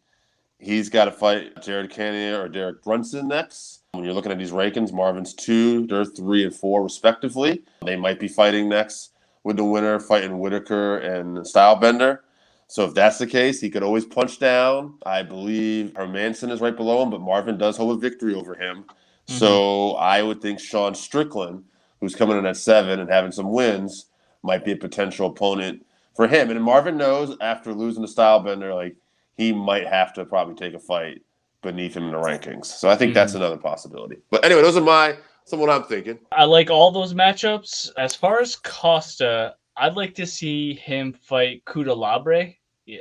he's 0.59 0.89
got 0.89 1.05
to 1.05 1.13
fight 1.13 1.63
Jared 1.63 1.91
Cannonier 1.91 2.41
or 2.41 2.49
Derek 2.49 2.83
Brunson 2.83 3.29
next. 3.29 3.83
When 3.93 4.05
you're 4.05 4.15
looking 4.15 4.33
at 4.33 4.39
these 4.39 4.51
rankings, 4.51 4.93
Marvin's 4.93 5.33
two, 5.35 5.87
they're 5.87 6.05
three 6.05 6.45
and 6.45 6.55
four 6.55 6.83
respectively. 6.83 7.63
They 7.85 7.97
might 7.97 8.19
be 8.19 8.29
fighting 8.29 8.69
next 8.69 9.13
with 9.45 9.57
the 9.57 9.65
winner 9.65 10.01
fighting 10.01 10.39
Whittaker 10.39 10.99
and 10.99 11.39
Stylebender. 11.39 12.21
So 12.69 12.85
if 12.85 12.95
that's 12.95 13.19
the 13.19 13.27
case, 13.27 13.61
he 13.61 13.71
could 13.71 13.83
always 13.83 14.05
punch 14.05 14.39
down. 14.39 14.95
I 15.05 15.23
believe 15.23 15.93
Hermansson 15.93 16.51
is 16.51 16.61
right 16.61 16.77
below 16.77 17.03
him, 17.03 17.11
but 17.11 17.21
Marvin 17.21 17.59
does 17.59 17.77
hold 17.77 17.97
a 17.97 18.01
victory 18.01 18.35
over 18.35 18.55
him. 18.55 18.85
Mm-hmm. 18.85 19.35
So 19.35 19.93
I 19.93 20.23
would 20.23 20.43
think 20.43 20.59
Sean 20.59 20.95
Strickland, 20.95 21.65
who's 22.01 22.17
coming 22.17 22.39
in 22.39 22.47
at 22.47 22.57
seven 22.57 22.99
and 23.01 23.09
having 23.09 23.33
some 23.33 23.53
wins, 23.53 24.07
might 24.43 24.65
be 24.65 24.73
a 24.73 24.77
potential 24.77 25.29
opponent 25.29 25.87
for 26.15 26.27
him. 26.27 26.51
And 26.51 26.63
Marvin 26.63 26.97
knows 26.97 27.37
after 27.41 27.73
losing 27.73 28.05
to 28.05 28.13
Stylebender, 28.13 28.75
like 28.75 28.97
he 29.37 29.53
might 29.53 29.87
have 29.87 30.13
to 30.15 30.25
probably 30.25 30.55
take 30.55 30.75
a 30.75 30.79
fight 30.79 31.23
beneath 31.63 31.97
him 31.97 32.05
in 32.05 32.13
the 32.13 32.19
rankings. 32.19 32.67
So 32.67 32.89
I 32.89 32.97
think 32.97 33.15
that's 33.15 33.33
mm-hmm. 33.33 33.43
another 33.43 33.59
possibility. 33.59 34.17
But 34.31 34.45
anyway, 34.45 34.63
those 34.63 34.77
are 34.77 34.83
my 34.83 35.17
some 35.45 35.61
what 35.61 35.71
I'm 35.71 35.85
thinking. 35.85 36.19
I 36.33 36.45
like 36.45 36.71
all 36.71 36.91
those 36.91 37.15
matchups. 37.15 37.91
As 37.97 38.17
far 38.17 38.41
as 38.41 38.57
Costa, 38.57 39.55
I'd 39.77 39.97
like 39.97 40.15
to 40.17 40.27
see 40.27 40.75
him 40.75 41.13
fight 41.13 41.65
Kudalabre, 41.65 42.57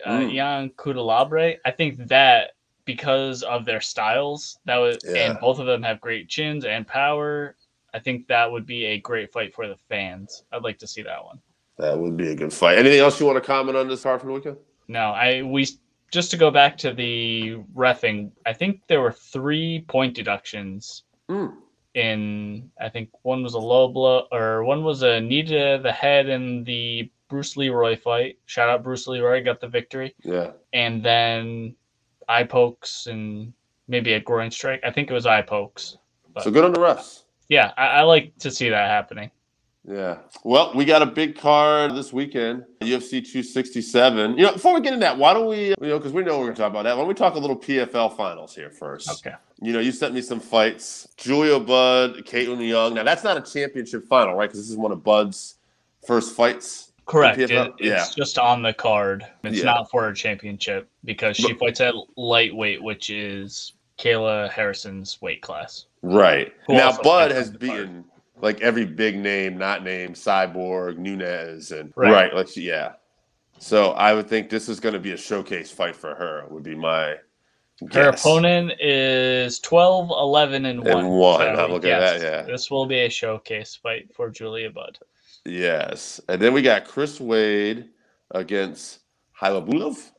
uh, 0.06 0.10
Mm. 0.10 0.34
Jan 0.34 0.70
Kudalabre. 0.72 1.58
I 1.66 1.72
think 1.72 2.08
that 2.08 2.52
because 2.86 3.42
of 3.44 3.66
their 3.66 3.82
styles. 3.82 4.60
That 4.66 4.78
was, 4.78 4.98
Yeah. 5.04 5.32
and 5.32 5.40
both 5.40 5.60
of 5.60 5.66
them 5.66 5.82
have 5.84 6.00
great 6.00 6.30
chins 6.30 6.66
and 6.66 6.86
power. 6.88 7.56
I 7.94 8.00
think 8.00 8.28
that 8.28 8.52
would 8.52 8.66
be 8.66 8.86
a 8.86 9.00
great 9.00 9.32
fight 9.32 9.54
for 9.56 9.68
the 9.68 9.78
fans. 9.90 10.44
I'd 10.52 10.64
like 10.64 10.78
to 10.80 10.88
see 10.88 11.02
that 11.02 11.24
one. 11.24 11.40
That 11.78 11.98
would 11.98 12.16
be 12.16 12.30
a 12.30 12.36
good 12.36 12.54
fight. 12.54 12.78
Anything 12.78 13.00
else 13.00 13.20
you 13.20 13.26
want 13.26 13.38
to 13.38 13.42
comment 13.42 13.76
on 13.78 13.88
this 13.88 14.04
card 14.04 14.22
from 14.22 14.30
the 14.30 14.36
weekend? 14.36 14.58
No, 14.88 15.00
I 15.12 15.42
we 15.42 15.68
just 16.12 16.30
to 16.32 16.38
go 16.38 16.52
back 16.52 16.78
to 16.80 16.94
the 16.94 17.56
refing. 17.74 18.32
I 18.46 18.54
think 18.54 18.82
there 18.88 19.02
were 19.02 19.12
three 19.12 19.84
point 19.88 20.14
deductions 20.14 21.04
Hmm. 21.28 21.48
In. 21.96 22.70
I 22.80 22.90
think 22.90 23.10
one 23.24 23.42
was 23.42 23.54
a 23.56 23.60
low 23.60 23.88
blow, 23.88 24.28
or 24.32 24.64
one 24.64 24.84
was 24.84 25.02
a 25.02 25.20
knee 25.20 25.44
to 25.44 25.80
the 25.82 25.92
head 25.92 26.30
in 26.30 26.64
the 26.64 27.10
Bruce 27.30 27.58
Leroy 27.58 27.98
fight. 27.98 28.38
Shout 28.46 28.70
out 28.70 28.84
Bruce 28.84 29.08
Leroy, 29.08 29.44
got 29.44 29.60
the 29.60 29.68
victory, 29.68 30.14
Yeah. 30.24 30.52
and 30.74 31.04
then 31.04 31.76
eye 32.28 32.44
pokes 32.44 33.08
and 33.08 33.54
maybe 33.88 34.14
a 34.14 34.20
groin 34.20 34.52
strike. 34.52 34.82
I 34.84 34.92
think 34.92 35.10
it 35.10 35.14
was 35.14 35.26
eye 35.26 35.42
pokes. 35.42 35.98
So 36.42 36.52
good 36.52 36.66
on 36.66 36.74
the 36.74 36.80
refs. 36.80 37.24
Yeah, 37.50 37.72
I, 37.78 37.88
I 37.88 38.02
like 38.02 38.38
to 38.40 38.52
see 38.52 38.70
that 38.70 38.90
happening. 38.90 39.32
Yeah. 39.88 40.18
Well, 40.44 40.72
we 40.74 40.84
got 40.86 41.02
a 41.02 41.06
big 41.06 41.38
card 41.38 41.96
this 41.96 42.12
weekend, 42.12 42.64
UFC 42.82 43.22
267. 43.24 44.38
You 44.38 44.46
know, 44.46 44.54
before 44.54 44.74
we 44.74 44.82
get 44.82 44.94
into 44.94 45.04
that, 45.06 45.18
why 45.18 45.34
don't 45.34 45.48
we, 45.48 45.70
you 45.70 45.76
know, 45.80 45.98
because 46.00 46.12
we 46.12 46.24
know 46.24 46.40
we're 46.40 46.46
going 46.46 46.56
to 46.56 46.62
talk 46.62 46.72
about 46.72 46.84
that, 46.84 46.96
why 46.96 47.02
don't 47.02 47.08
we 47.08 47.14
talk 47.14 47.36
a 47.36 47.40
little 47.40 47.58
PFL 47.58 48.16
finals 48.18 48.56
here 48.56 48.72
first? 48.72 49.10
Okay. 49.26 49.36
You 49.62 49.74
know, 49.74 49.80
you 49.80 49.92
sent 49.92 50.14
me 50.14 50.22
some 50.22 50.40
fights. 50.40 51.08
Julia 51.18 51.60
Budd, 51.60 52.16
Kaitlin 52.26 52.68
Young. 52.68 52.96
Now, 52.96 53.04
that's 53.04 53.24
not 53.24 53.38
a 53.38 53.42
championship 53.42 54.08
final, 54.08 54.34
right? 54.34 54.50
Because 54.50 54.60
this 54.62 54.70
is 54.72 54.78
one 54.78 54.92
of 54.92 55.04
Budd's 55.04 55.56
first 56.06 56.36
fights. 56.36 56.92
Correct. 57.06 57.38
It- 57.38 57.52
Yeah. 57.52 58.02
it's 58.02 58.16
just 58.16 58.40
on 58.40 58.64
the 58.64 58.74
card. 58.74 59.26
It's 59.44 59.60
Yeah. 59.60 59.66
not 59.66 59.92
for 59.92 60.08
a 60.10 60.16
championship 60.16 60.90
because 61.04 61.38
she 61.38 61.54
But- 61.54 61.60
fights 61.60 61.82
at 61.82 61.94
lightweight, 62.18 62.82
which 62.82 63.12
is 63.12 63.74
Kayla 64.00 64.50
Harrison's 64.50 65.22
weight 65.22 65.42
class. 65.44 65.86
Right. 66.02 66.52
Who 66.66 66.74
now, 66.74 66.98
Budd 67.04 67.32
has 67.32 67.52
beaten. 67.52 67.76
card. 67.78 68.04
Like 68.42 68.62
every 68.62 68.86
big 68.86 69.18
name, 69.18 69.58
not 69.58 69.84
named, 69.84 70.16
Cyborg, 70.16 70.98
Nunes, 70.98 71.72
and 71.72 71.94
Right. 71.96 72.12
right. 72.12 72.34
Like, 72.34 72.56
yeah. 72.58 72.94
So 73.60 73.92
I 73.92 74.14
would 74.14 74.28
think 74.28 74.50
this 74.50 74.68
is 74.68 74.80
going 74.80 74.94
to 74.94 75.00
be 75.00 75.12
a 75.14 75.18
showcase 75.18 75.72
fight 75.72 75.96
for 75.96 76.14
her. 76.16 76.46
Would 76.50 76.64
be 76.64 76.76
my 76.76 77.16
Her 77.94 78.10
opponent 78.10 78.74
is 78.82 79.60
12, 79.60 80.10
11, 80.10 80.66
and 80.66 80.84
1. 80.84 80.98
And 80.98 81.10
one. 81.10 81.48
I'm 81.60 81.72
looking 81.72 81.92
at 81.92 82.00
that, 82.00 82.22
yeah. 82.22 82.42
This 82.42 82.70
will 82.70 82.86
be 82.86 83.00
a 83.06 83.10
showcase 83.10 83.76
fight 83.76 84.14
for 84.14 84.30
Julia 84.30 84.70
Budd. 84.70 84.98
Yes. 85.46 86.20
And 86.28 86.42
then 86.42 86.54
we 86.54 86.62
got 86.62 86.86
Chris 86.86 87.20
Wade 87.20 87.90
against 88.32 89.00
Halabulov. 89.40 90.12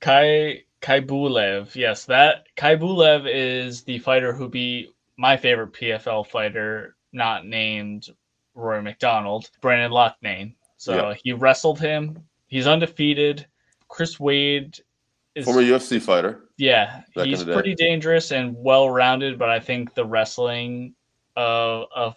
Kai 0.00 0.62
Khaybulaev. 0.82 1.74
Yes, 1.74 2.04
that 2.04 2.46
Khaybulaev 2.56 3.26
is 3.32 3.82
the 3.82 3.98
fighter 3.98 4.32
who 4.32 4.48
beat 4.48 4.94
my 5.16 5.36
favorite 5.36 5.72
PFL 5.72 6.26
fighter, 6.26 6.95
not 7.12 7.46
named 7.46 8.08
Rory 8.54 8.82
MacDonald, 8.82 9.50
Brendan 9.60 9.90
Loughnane. 9.92 10.54
So 10.76 11.14
he 11.22 11.32
wrestled 11.32 11.80
him. 11.80 12.18
He's 12.48 12.66
undefeated. 12.66 13.46
Chris 13.88 14.20
Wade 14.20 14.78
is 15.34 15.44
Former 15.44 15.62
UFC 15.62 16.00
fighter. 16.00 16.44
yeah, 16.56 17.02
he's 17.14 17.44
pretty 17.44 17.74
dangerous 17.74 18.30
and 18.32 18.54
well 18.56 18.88
rounded, 18.90 19.38
but 19.38 19.48
I 19.48 19.60
think 19.60 19.94
the 19.94 20.04
wrestling 20.04 20.94
of 21.36 21.86
of 21.94 22.16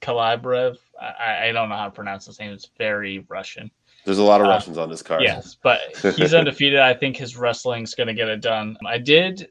Kalibrev, 0.00 0.76
I, 1.00 1.48
I 1.48 1.52
don't 1.52 1.68
know 1.68 1.76
how 1.76 1.86
to 1.86 1.90
pronounce 1.90 2.26
his 2.26 2.38
name. 2.38 2.52
It's 2.52 2.70
very 2.78 3.24
Russian. 3.28 3.70
There's 4.04 4.18
a 4.18 4.22
lot 4.22 4.40
of 4.40 4.46
Uh, 4.46 4.50
Russians 4.50 4.78
on 4.78 4.88
this 4.88 5.02
card. 5.02 5.22
Yes, 5.22 5.56
but 5.62 5.80
he's 6.16 6.32
undefeated. 6.40 6.78
I 6.78 6.94
think 6.94 7.16
his 7.16 7.36
wrestling's 7.36 7.94
going 7.94 8.06
to 8.06 8.14
get 8.14 8.28
it 8.28 8.40
done. 8.40 8.76
I 8.86 8.98
did 8.98 9.48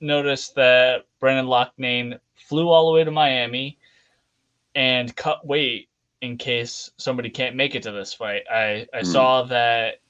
notice 0.00 0.50
that 0.50 1.04
Brendan 1.20 1.46
Loughnane 1.46 2.18
flew 2.48 2.68
all 2.68 2.86
the 2.86 2.92
way 2.92 3.04
to 3.04 3.10
Miami 3.10 3.78
and 4.74 5.14
cut 5.16 5.46
weight 5.46 5.88
in 6.20 6.38
case 6.38 6.90
somebody 6.98 7.30
can't 7.30 7.56
make 7.56 7.74
it 7.74 7.82
to 7.82 7.90
this 7.92 8.14
fight. 8.14 8.42
I, 8.50 8.86
I 8.94 9.00
Hmm. 9.00 9.04
saw 9.04 9.42
that 9.44 10.00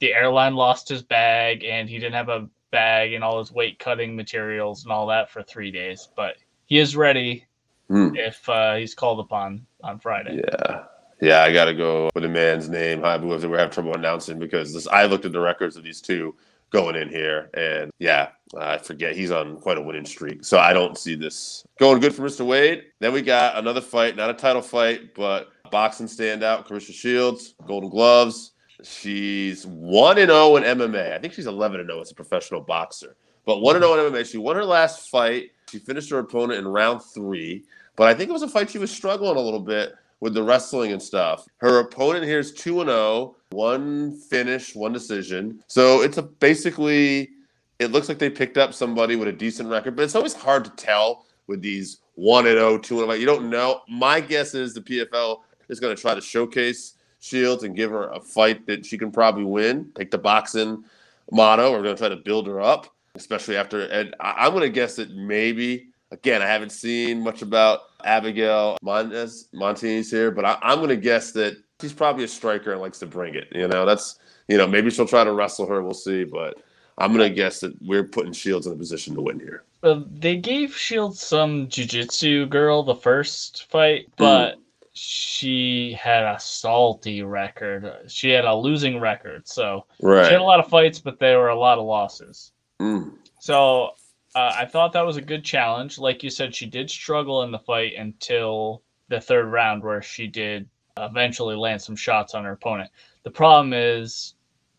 the 0.00 0.14
airline 0.14 0.54
lost 0.54 0.88
his 0.88 1.02
bag 1.02 1.64
and 1.64 1.88
he 1.88 1.98
didn't 1.98 2.14
have 2.14 2.28
a 2.28 2.48
bag 2.70 3.12
and 3.12 3.24
all 3.24 3.38
his 3.38 3.52
weight 3.52 3.78
cutting 3.78 4.14
materials 4.16 4.84
and 4.84 4.92
all 4.92 5.06
that 5.08 5.30
for 5.30 5.42
three 5.42 5.70
days, 5.70 6.08
but 6.16 6.36
he 6.66 6.78
is 6.78 6.96
ready 6.96 7.44
Hmm. 7.88 8.14
if 8.14 8.46
uh, 8.48 8.76
he's 8.76 8.94
called 8.94 9.20
upon 9.20 9.66
on 9.82 9.98
Friday. 9.98 10.42
Yeah. 10.44 10.84
Yeah, 11.20 11.42
I 11.42 11.52
got 11.52 11.64
to 11.64 11.74
go 11.74 12.10
with 12.14 12.24
a 12.24 12.28
man's 12.28 12.68
name, 12.68 13.00
Halabulov, 13.00 13.40
that 13.40 13.48
we're 13.48 13.58
having 13.58 13.72
trouble 13.72 13.94
announcing 13.94 14.38
because 14.38 14.72
this, 14.72 14.86
I 14.86 15.06
looked 15.06 15.24
at 15.24 15.32
the 15.32 15.40
records 15.40 15.76
of 15.76 15.82
these 15.82 16.00
two 16.00 16.36
going 16.70 16.94
in 16.94 17.08
here. 17.08 17.50
And 17.54 17.90
yeah, 17.98 18.28
I 18.56 18.78
forget. 18.78 19.16
He's 19.16 19.30
on 19.30 19.58
quite 19.58 19.78
a 19.78 19.82
winning 19.82 20.06
streak. 20.06 20.44
So 20.44 20.58
I 20.58 20.72
don't 20.72 20.96
see 20.96 21.14
this 21.14 21.64
going 21.78 22.00
good 22.00 22.14
for 22.14 22.22
Mr. 22.22 22.46
Wade. 22.46 22.84
Then 22.98 23.12
we 23.12 23.22
got 23.22 23.56
another 23.56 23.80
fight, 23.80 24.16
not 24.16 24.30
a 24.30 24.34
title 24.34 24.62
fight, 24.62 25.14
but 25.14 25.48
boxing 25.70 26.06
standout, 26.06 26.66
Claressa 26.66 26.92
Shields, 26.92 27.54
Golden 27.66 27.90
Gloves. 27.90 28.52
She's 28.82 29.66
1 29.66 30.18
and 30.18 30.30
0 30.30 30.56
in 30.56 30.62
MMA. 30.62 31.12
I 31.12 31.18
think 31.18 31.34
she's 31.34 31.46
11 31.46 31.80
and 31.80 31.88
0 31.88 32.00
as 32.00 32.10
a 32.10 32.14
professional 32.14 32.60
boxer. 32.60 33.16
But 33.44 33.60
1 33.60 33.76
and 33.76 33.84
0 33.84 34.06
in 34.06 34.12
MMA. 34.12 34.30
She 34.30 34.38
won 34.38 34.56
her 34.56 34.64
last 34.64 35.10
fight. 35.10 35.50
She 35.68 35.78
finished 35.78 36.10
her 36.10 36.18
opponent 36.18 36.60
in 36.60 36.68
round 36.68 37.02
three. 37.02 37.64
But 37.96 38.08
I 38.08 38.14
think 38.14 38.30
it 38.30 38.32
was 38.32 38.42
a 38.42 38.48
fight 38.48 38.70
she 38.70 38.78
was 38.78 38.90
struggling 38.90 39.36
a 39.36 39.40
little 39.40 39.60
bit 39.60 39.94
with 40.20 40.34
the 40.34 40.42
wrestling 40.42 40.92
and 40.92 41.02
stuff. 41.02 41.46
Her 41.58 41.80
opponent 41.80 42.24
here 42.24 42.38
is 42.38 42.52
2 42.52 42.80
and 42.80 42.90
0, 42.90 43.36
one 43.50 44.16
finish, 44.16 44.74
one 44.74 44.92
decision. 44.92 45.62
So 45.66 46.02
it's 46.02 46.18
a 46.18 46.22
basically 46.22 47.30
it 47.78 47.92
looks 47.92 48.08
like 48.08 48.18
they 48.18 48.30
picked 48.30 48.58
up 48.58 48.74
somebody 48.74 49.16
with 49.16 49.28
a 49.28 49.32
decent 49.32 49.68
record, 49.68 49.96
but 49.96 50.02
it's 50.02 50.14
always 50.14 50.34
hard 50.34 50.64
to 50.64 50.70
tell 50.72 51.26
with 51.46 51.62
these 51.62 51.98
1 52.14 52.46
and 52.46 52.58
0, 52.58 52.78
2 52.78 53.02
and 53.02 53.10
0. 53.10 53.18
You 53.18 53.26
don't 53.26 53.50
know. 53.50 53.82
My 53.88 54.20
guess 54.20 54.54
is 54.54 54.74
the 54.74 54.80
PFL 54.80 55.40
is 55.68 55.80
going 55.80 55.94
to 55.94 56.00
try 56.00 56.14
to 56.14 56.20
showcase 56.20 56.94
Shields 57.20 57.64
and 57.64 57.74
give 57.74 57.90
her 57.90 58.10
a 58.10 58.20
fight 58.20 58.66
that 58.66 58.86
she 58.86 58.96
can 58.96 59.10
probably 59.10 59.44
win. 59.44 59.90
Take 59.96 60.10
the 60.10 60.18
boxing 60.18 60.84
motto. 61.32 61.72
We're 61.72 61.82
going 61.82 61.96
to 61.96 61.98
try 61.98 62.08
to 62.08 62.16
build 62.16 62.46
her 62.46 62.60
up, 62.60 62.94
especially 63.14 63.56
after. 63.56 63.82
And 63.86 64.14
I'm 64.20 64.52
going 64.52 64.62
to 64.62 64.68
guess 64.68 64.96
that 64.96 65.10
maybe 65.10 65.88
again, 66.10 66.42
I 66.42 66.46
haven't 66.46 66.72
seen 66.72 67.22
much 67.22 67.42
about 67.42 67.80
Abigail 68.04 68.78
Montes 68.82 69.48
Montes 69.52 70.10
here, 70.10 70.30
but 70.30 70.44
I, 70.44 70.58
I'm 70.62 70.78
going 70.78 70.88
to 70.90 70.96
guess 70.96 71.32
that 71.32 71.56
she's 71.80 71.92
probably 71.92 72.24
a 72.24 72.28
striker 72.28 72.72
and 72.72 72.80
likes 72.80 72.98
to 73.00 73.06
bring 73.06 73.34
it. 73.34 73.48
You 73.52 73.68
know, 73.68 73.84
that's 73.84 74.18
you 74.48 74.56
know 74.56 74.66
maybe 74.66 74.90
she'll 74.90 75.06
try 75.06 75.24
to 75.24 75.32
wrestle 75.32 75.66
her. 75.66 75.82
We'll 75.82 75.94
see, 75.94 76.24
but 76.24 76.62
I'm 76.98 77.12
going 77.12 77.28
to 77.28 77.34
guess 77.34 77.60
that 77.60 77.80
we're 77.80 78.04
putting 78.04 78.32
Shields 78.32 78.66
in 78.66 78.72
a 78.72 78.76
position 78.76 79.14
to 79.14 79.22
win 79.22 79.38
here. 79.40 79.64
Uh, 79.82 80.00
they 80.10 80.36
gave 80.36 80.76
Shields 80.76 81.20
some 81.20 81.68
jujitsu 81.68 82.48
girl 82.48 82.82
the 82.82 82.94
first 82.96 83.66
Hmm. 83.68 83.70
fight, 83.70 84.08
but 84.16 84.56
she 84.92 85.96
had 86.00 86.24
a 86.24 86.38
salty 86.40 87.22
record. 87.22 87.92
She 88.08 88.30
had 88.30 88.44
a 88.44 88.54
losing 88.54 88.98
record, 88.98 89.46
so 89.46 89.86
she 90.26 90.32
had 90.32 90.40
a 90.40 90.44
lot 90.44 90.58
of 90.58 90.68
fights, 90.68 90.98
but 90.98 91.20
there 91.20 91.38
were 91.38 91.50
a 91.50 91.58
lot 91.58 91.78
of 91.78 91.84
losses. 91.86 92.50
Mm. 92.80 93.12
So 93.38 93.90
uh, 94.34 94.52
I 94.56 94.64
thought 94.66 94.92
that 94.94 95.06
was 95.06 95.16
a 95.16 95.22
good 95.22 95.44
challenge. 95.44 95.98
Like 95.98 96.24
you 96.24 96.30
said, 96.30 96.52
she 96.52 96.66
did 96.66 96.90
struggle 96.90 97.44
in 97.44 97.52
the 97.52 97.60
fight 97.60 97.94
until 97.96 98.82
the 99.08 99.20
third 99.20 99.46
round, 99.46 99.84
where 99.84 100.02
she 100.02 100.26
did 100.26 100.68
eventually 100.96 101.54
land 101.54 101.80
some 101.80 101.94
shots 101.96 102.34
on 102.34 102.44
her 102.44 102.52
opponent. 102.52 102.90
The 103.22 103.30
problem 103.30 103.72
is, 103.72 104.34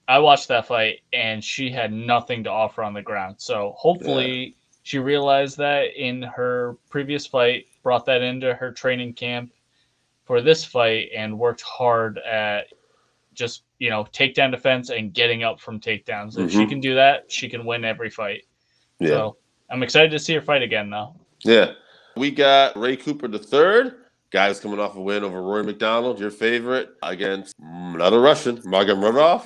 I 0.09 0.17
watched 0.17 0.47
that 0.47 0.65
fight 0.65 1.01
and 1.13 1.41
she 1.43 1.69
had 1.69 1.93
nothing 1.93 2.43
to 2.45 2.49
offer 2.49 2.81
on 2.81 2.93
the 2.93 3.01
ground. 3.01 3.35
So 3.37 3.75
hopefully, 3.77 4.55
she 4.81 4.97
realized 4.97 5.55
that 5.59 5.95
in 5.95 6.23
her 6.23 6.75
previous 6.89 7.27
fight, 7.27 7.67
brought 7.83 8.05
that 8.07 8.23
into 8.23 8.55
her 8.55 8.71
training 8.71 9.13
camp 9.13 9.51
for 10.25 10.41
this 10.41 10.65
fight, 10.65 11.09
and 11.15 11.37
worked 11.37 11.61
hard 11.61 12.17
at 12.19 12.67
just 13.35 13.63
you 13.77 13.91
know 13.91 14.03
takedown 14.11 14.49
defense 14.49 14.89
and 14.89 15.13
getting 15.13 15.43
up 15.43 15.59
from 15.59 15.79
takedowns. 15.79 16.37
If 16.39 16.51
she 16.51 16.57
Mhm. 16.65 16.69
can 16.69 16.79
do 16.79 16.95
that, 16.95 17.31
she 17.31 17.47
can 17.47 17.63
win 17.63 17.85
every 17.85 18.09
fight. 18.09 18.45
Yeah. 18.99 19.09
So 19.09 19.37
I'm 19.69 19.83
excited 19.83 20.09
to 20.11 20.19
see 20.19 20.33
her 20.33 20.41
fight 20.41 20.63
again, 20.63 20.89
though. 20.89 21.15
Yeah. 21.43 21.73
We 22.17 22.31
got 22.31 22.75
Ray 22.75 22.97
Cooper 22.97 23.27
the 23.27 23.37
third. 23.39 24.05
Guy's 24.31 24.59
coming 24.59 24.79
off 24.79 24.95
a 24.95 25.01
win 25.01 25.23
over 25.23 25.41
Rory 25.41 25.63
MacDonald, 25.63 26.19
your 26.19 26.31
favorite, 26.31 26.89
against 27.03 27.55
another 27.59 28.19
Russian, 28.19 28.57
Magomedov. 28.63 29.43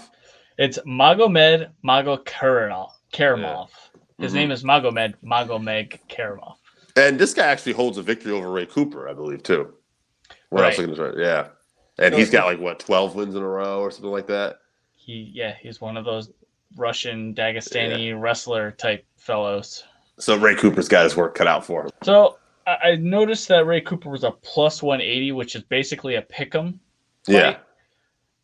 It's 0.57 0.77
Magomed 0.79 1.69
Mago 1.81 2.17
Karimov. 2.17 2.91
Karimov. 3.11 3.69
His 4.19 4.31
Mhm. 4.31 4.35
name 4.35 4.51
is 4.51 4.63
Magomed 4.63 5.15
Magomed 5.23 5.99
Karimov. 6.09 6.55
And 6.95 7.17
this 7.19 7.33
guy 7.33 7.45
actually 7.47 7.73
holds 7.73 7.97
a 7.97 8.03
victory 8.03 8.31
over 8.31 8.51
Ray 8.51 8.65
Cooper, 8.67 9.09
I 9.09 9.13
believe, 9.13 9.41
too. 9.43 9.73
What 10.49 10.63
else 10.63 10.77
Right. 10.77 10.83
I 10.83 10.85
can 10.85 10.95
start? 10.95 11.17
Yeah. 11.17 11.47
And 11.97 12.13
he's 12.13 12.29
got 12.29 12.45
like 12.45 12.59
what, 12.59 12.79
12 12.79 13.15
wins 13.15 13.35
in 13.35 13.41
a 13.41 13.47
row 13.47 13.79
or 13.79 13.91
something 13.91 14.11
like 14.11 14.27
that? 14.27 14.59
He 14.95 15.31
yeah, 15.33 15.55
he's 15.59 15.81
one 15.81 15.97
of 15.97 16.05
those 16.05 16.31
Russian 16.75 17.33
Dagestani 17.35 18.19
wrestler 18.19 18.71
type 18.71 19.05
fellows. 19.17 19.83
So 20.19 20.37
Ray 20.37 20.55
Cooper's 20.55 20.87
got 20.87 21.03
his 21.03 21.15
work 21.15 21.35
cut 21.35 21.47
out 21.47 21.65
for 21.65 21.83
him. 21.83 21.89
So 22.03 22.37
I, 22.65 22.77
I 22.91 22.95
noticed 22.95 23.47
that 23.49 23.65
Ray 23.65 23.81
Cooper 23.81 24.09
was 24.09 24.23
a 24.23 24.31
plus 24.31 24.81
180, 24.81 25.31
which 25.33 25.55
is 25.55 25.63
basically 25.63 26.15
a 26.15 26.21
pick'em. 26.21 26.79
Yeah. 27.27 27.57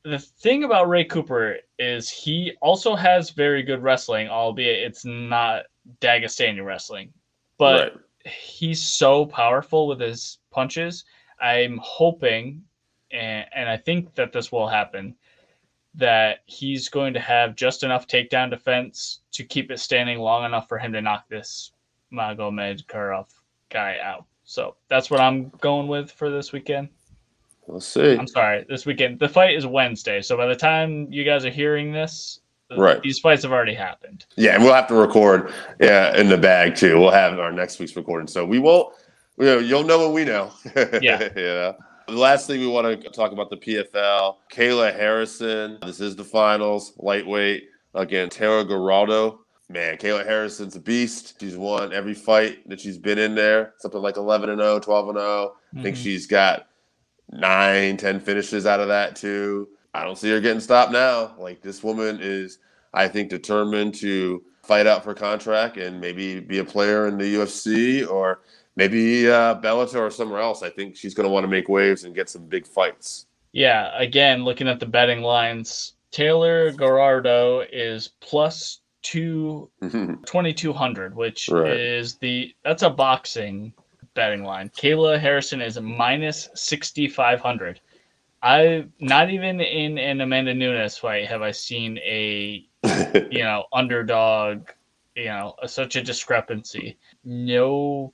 The 0.03 0.19
thing 0.19 0.63
about 0.63 0.87
Ray 0.87 1.03
Cooper 1.03 1.57
is 1.77 2.09
he 2.09 2.53
also 2.61 2.95
has 2.95 3.31
very 3.31 3.63
good 3.63 3.83
wrestling, 3.83 4.29
albeit 4.29 4.83
it's 4.83 5.03
not 5.05 5.65
Dagestani 5.99 6.63
wrestling, 6.63 7.11
but 7.57 7.93
right. 7.93 8.33
he's 8.33 8.81
so 8.81 9.25
powerful 9.25 9.87
with 9.87 9.99
his 9.99 10.37
punches. 10.51 11.03
I'm 11.41 11.79
hoping, 11.81 12.63
and, 13.11 13.45
and 13.53 13.69
I 13.69 13.77
think 13.77 14.15
that 14.15 14.31
this 14.31 14.51
will 14.51 14.67
happen, 14.67 15.15
that 15.95 16.39
he's 16.45 16.87
going 16.87 17.13
to 17.13 17.19
have 17.19 17.55
just 17.55 17.83
enough 17.83 18.07
takedown 18.07 18.49
defense 18.49 19.19
to 19.33 19.43
keep 19.43 19.69
it 19.69 19.79
standing 19.79 20.19
long 20.19 20.45
enough 20.45 20.69
for 20.69 20.77
him 20.77 20.93
to 20.93 21.01
knock 21.01 21.27
this 21.27 21.71
Magomed 22.13 22.85
Karov 22.85 23.27
guy 23.69 23.97
out. 24.01 24.25
So 24.43 24.75
that's 24.87 25.11
what 25.11 25.19
I'm 25.19 25.49
going 25.61 25.87
with 25.87 26.11
for 26.11 26.29
this 26.29 26.51
weekend. 26.51 26.89
Let's 27.71 27.85
see. 27.87 28.15
I'm 28.17 28.27
sorry, 28.27 28.65
this 28.67 28.85
weekend. 28.85 29.19
The 29.19 29.29
fight 29.29 29.55
is 29.55 29.65
Wednesday, 29.65 30.21
so 30.21 30.35
by 30.35 30.47
the 30.47 30.55
time 30.55 31.07
you 31.11 31.23
guys 31.23 31.45
are 31.45 31.49
hearing 31.51 31.91
this, 31.91 32.39
Right. 32.75 33.01
these 33.01 33.17
fights 33.19 33.43
have 33.43 33.51
already 33.51 33.73
happened. 33.73 34.25
Yeah, 34.35 34.53
and 34.55 34.63
we'll 34.63 34.73
have 34.73 34.87
to 34.87 34.95
record 34.95 35.51
yeah, 35.79 36.15
in 36.15 36.29
the 36.29 36.37
bag 36.37 36.75
too. 36.75 36.99
We'll 36.99 37.09
have 37.11 37.39
our 37.39 37.51
next 37.51 37.79
week's 37.79 37.95
recording. 37.95 38.27
So 38.27 38.45
we 38.45 38.59
won't 38.59 38.93
you 39.39 39.45
know, 39.45 39.57
you'll 39.59 39.85
know 39.85 39.99
what 39.99 40.13
we 40.13 40.25
know. 40.25 40.51
Yeah. 41.01 41.29
yeah. 41.35 41.71
The 42.07 42.15
last 42.15 42.45
thing 42.47 42.59
we 42.59 42.67
want 42.67 43.01
to 43.01 43.09
talk 43.11 43.31
about 43.31 43.49
the 43.49 43.57
PFL, 43.57 44.35
Kayla 44.51 44.93
Harrison. 44.93 45.77
This 45.85 45.99
is 46.01 46.15
the 46.15 46.23
finals, 46.23 46.93
lightweight 46.97 47.63
against 47.93 48.37
Tara 48.37 48.65
Guardado. 48.65 49.37
Man, 49.69 49.97
Kayla 49.97 50.25
Harrison's 50.25 50.75
a 50.75 50.79
beast. 50.79 51.39
She's 51.39 51.55
won 51.55 51.93
every 51.93 52.15
fight 52.15 52.67
that 52.67 52.79
she's 52.81 52.97
been 52.97 53.19
in 53.19 53.35
there, 53.35 53.75
something 53.77 54.01
like 54.01 54.17
11 54.17 54.49
and 54.49 54.59
0, 54.59 54.79
12 54.79 55.09
and 55.09 55.17
0. 55.19 55.53
I 55.77 55.81
think 55.83 55.95
Mhm. 55.95 56.03
she's 56.03 56.25
got 56.27 56.65
nine, 57.31 57.97
10 57.97 58.19
finishes 58.19 58.65
out 58.65 58.79
of 58.79 58.87
that 58.87 59.15
too. 59.15 59.69
I 59.93 60.03
don't 60.03 60.17
see 60.17 60.29
her 60.31 60.39
getting 60.39 60.59
stopped 60.59 60.91
now. 60.91 61.33
Like 61.37 61.61
this 61.61 61.83
woman 61.83 62.19
is, 62.21 62.59
I 62.93 63.07
think, 63.07 63.29
determined 63.29 63.95
to 63.95 64.43
fight 64.63 64.85
out 64.87 65.03
for 65.03 65.13
contract 65.13 65.77
and 65.77 65.99
maybe 65.99 66.39
be 66.39 66.59
a 66.59 66.63
player 66.65 67.07
in 67.07 67.17
the 67.17 67.35
UFC 67.35 68.07
or 68.09 68.41
maybe 68.75 69.27
uh, 69.29 69.55
Bellator 69.55 69.95
or 69.99 70.11
somewhere 70.11 70.41
else. 70.41 70.61
I 70.61 70.69
think 70.69 70.95
she's 70.95 71.13
going 71.15 71.25
to 71.27 71.31
want 71.33 71.43
to 71.43 71.47
make 71.47 71.69
waves 71.69 72.03
and 72.03 72.13
get 72.13 72.29
some 72.29 72.43
big 72.45 72.67
fights. 72.67 73.25
Yeah, 73.51 73.89
again, 73.97 74.43
looking 74.45 74.67
at 74.67 74.79
the 74.79 74.85
betting 74.85 75.21
lines, 75.23 75.93
Taylor 76.11 76.71
Guardado 76.71 77.65
is 77.71 78.09
plus 78.19 78.81
two 79.01 79.69
Mhm. 79.81 80.23
2200 80.25 81.15
which 81.15 81.47
Right. 81.49 81.71
is 81.71 82.15
the 82.17 82.53
that's 82.65 82.83
a 82.83 82.89
boxing 82.89 83.73
betting 84.13 84.43
line. 84.43 84.69
Kayla 84.69 85.19
harrison 85.19 85.61
is 85.61 85.79
minus 85.79 86.49
6500 86.55 87.81
i 88.41 88.85
not 88.99 89.29
even 89.29 89.59
in 89.59 89.97
an 89.97 90.21
amanda 90.21 90.53
nunes 90.53 90.97
fight 90.97 91.27
have 91.27 91.41
i 91.41 91.51
seen 91.51 91.97
a 91.99 92.65
you 93.31 93.43
know 93.43 93.65
underdog 93.73 94.69
you 95.15 95.25
know 95.25 95.53
such 95.65 95.95
a 95.97 96.01
discrepancy. 96.01 96.97
No 97.25 98.13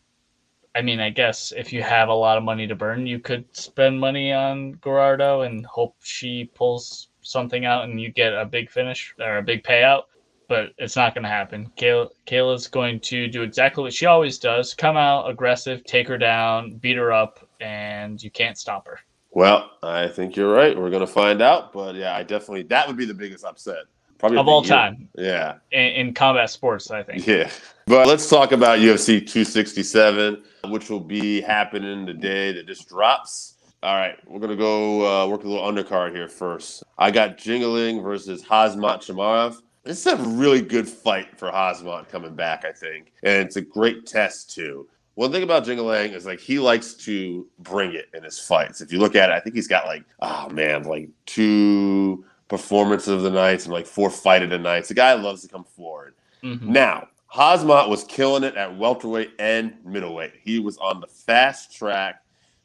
i 0.73 0.81
mean 0.81 0.99
i 0.99 1.09
guess 1.09 1.53
if 1.55 1.71
you 1.71 1.83
have 1.83 2.09
a 2.09 2.13
lot 2.13 2.37
of 2.37 2.43
money 2.43 2.65
to 2.65 2.75
burn 2.75 3.05
you 3.05 3.19
could 3.19 3.45
spend 3.55 3.99
money 3.99 4.33
on 4.33 4.73
guardado 4.75 5.45
and 5.45 5.65
hope 5.65 5.95
she 6.01 6.49
pulls 6.55 7.09
something 7.21 7.65
out 7.65 7.83
and 7.83 8.01
you 8.01 8.11
get 8.11 8.33
a 8.33 8.45
big 8.45 8.69
finish 8.69 9.13
or 9.19 9.37
a 9.37 9.43
big 9.43 9.63
payout 9.63 10.03
but 10.47 10.69
it's 10.77 10.95
not 10.95 11.13
going 11.13 11.23
to 11.23 11.29
happen. 11.29 11.71
Kayla, 11.77 12.09
Kayla's 12.27 12.67
going 12.67 12.99
to 13.01 13.27
do 13.27 13.41
exactly 13.41 13.83
what 13.83 13.93
she 13.93 14.05
always 14.05 14.37
does 14.39 14.73
come 14.73 14.97
out 14.97 15.29
aggressive, 15.29 15.83
take 15.85 16.07
her 16.07 16.17
down, 16.17 16.75
beat 16.77 16.97
her 16.97 17.11
up, 17.11 17.47
and 17.59 18.21
you 18.21 18.29
can't 18.31 18.57
stop 18.57 18.87
her. 18.87 18.99
well, 19.31 19.71
I 19.83 20.07
think 20.07 20.35
you're 20.35 20.53
right. 20.53 20.77
We're 20.77 20.89
going 20.89 21.05
to 21.05 21.07
find 21.07 21.41
out. 21.41 21.73
But 21.73 21.95
yeah, 21.95 22.15
I 22.15 22.23
definitely, 22.23 22.63
that 22.63 22.87
would 22.87 22.97
be 22.97 23.05
the 23.05 23.13
biggest 23.13 23.43
upset. 23.45 23.83
Probably 24.17 24.37
Of 24.37 24.47
all 24.47 24.61
year. 24.61 24.69
time 24.69 25.09
Yeah. 25.17 25.55
in, 25.71 26.07
in 26.07 26.13
combat 26.13 26.49
sports, 26.49 26.89
I 26.89 27.03
think. 27.03 27.27
Yeah. 27.27 27.49
But 27.85 28.07
let's 28.07 28.29
talk 28.29 28.53
about 28.53 28.79
UFC 28.79 29.19
267, 29.19 30.41
which 30.69 30.89
will 30.89 31.01
be 31.01 31.41
happening 31.41 32.05
the 32.05 32.13
day 32.13 32.51
that 32.53 32.65
this 32.67 32.83
drops. 32.85 33.51
All 33.83 33.93
right, 33.95 34.15
we're 34.25 34.39
gonna 34.39 34.55
go 34.55 35.05
uh, 35.25 35.27
work 35.27 35.43
a 35.43 35.47
little 35.47 35.63
undercard 35.71 36.11
here 36.15 36.27
first. 36.27 36.81
I 36.97 37.11
got 37.11 37.37
Jingliang 37.37 38.01
versus 38.01 38.41
Khamzat 38.43 38.79
Chimaev. 39.05 39.61
This 39.85 40.05
is 40.05 40.13
a 40.13 40.17
really 40.17 40.61
good 40.61 40.89
fight 40.89 41.37
for 41.37 41.51
Khamzat 41.51 42.09
coming 42.09 42.35
back, 42.35 42.65
I 42.65 42.71
think, 42.71 43.13
and 43.23 43.45
it's 43.45 43.55
a 43.55 43.61
great 43.61 44.07
test 44.07 44.53
too. 44.53 44.87
One 45.13 45.31
thing 45.31 45.43
about 45.43 45.63
Jingliang 45.63 46.13
is 46.13 46.25
like 46.25 46.39
he 46.39 46.59
likes 46.59 46.93
to 47.05 47.47
bring 47.59 47.93
it 47.93 48.07
in 48.13 48.23
his 48.23 48.39
fights. 48.39 48.81
If 48.81 48.91
you 48.91 48.99
look 48.99 49.15
at 49.15 49.29
it, 49.29 49.33
I 49.33 49.39
think 49.39 49.55
he's 49.55 49.67
got 49.67 49.85
like 49.85 50.03
oh 50.21 50.49
man, 50.49 50.83
like 50.83 51.09
two 51.27 52.25
performances 52.47 53.09
of 53.09 53.21
the 53.21 53.29
nights 53.29 53.65
and 53.65 53.73
like 53.73 53.85
four 53.85 54.09
fight 54.09 54.41
of 54.43 54.49
the 54.49 54.57
nights. 54.57 54.87
The 54.87 54.95
guy 54.95 55.13
loves 55.13 55.43
to 55.43 55.47
come 55.47 55.63
forward. 55.63 56.15
Mhm. 56.43 56.63
Now, 56.63 57.07
Khamzat 57.33 57.87
was 57.87 58.03
killing 58.05 58.43
it 58.43 58.55
at 58.55 58.75
welterweight 58.77 59.33
and 59.39 59.75
middleweight. 59.85 60.33
He 60.41 60.59
was 60.59 60.77
on 60.79 60.99
the 60.99 61.07
fast 61.07 61.75
track 61.75 62.23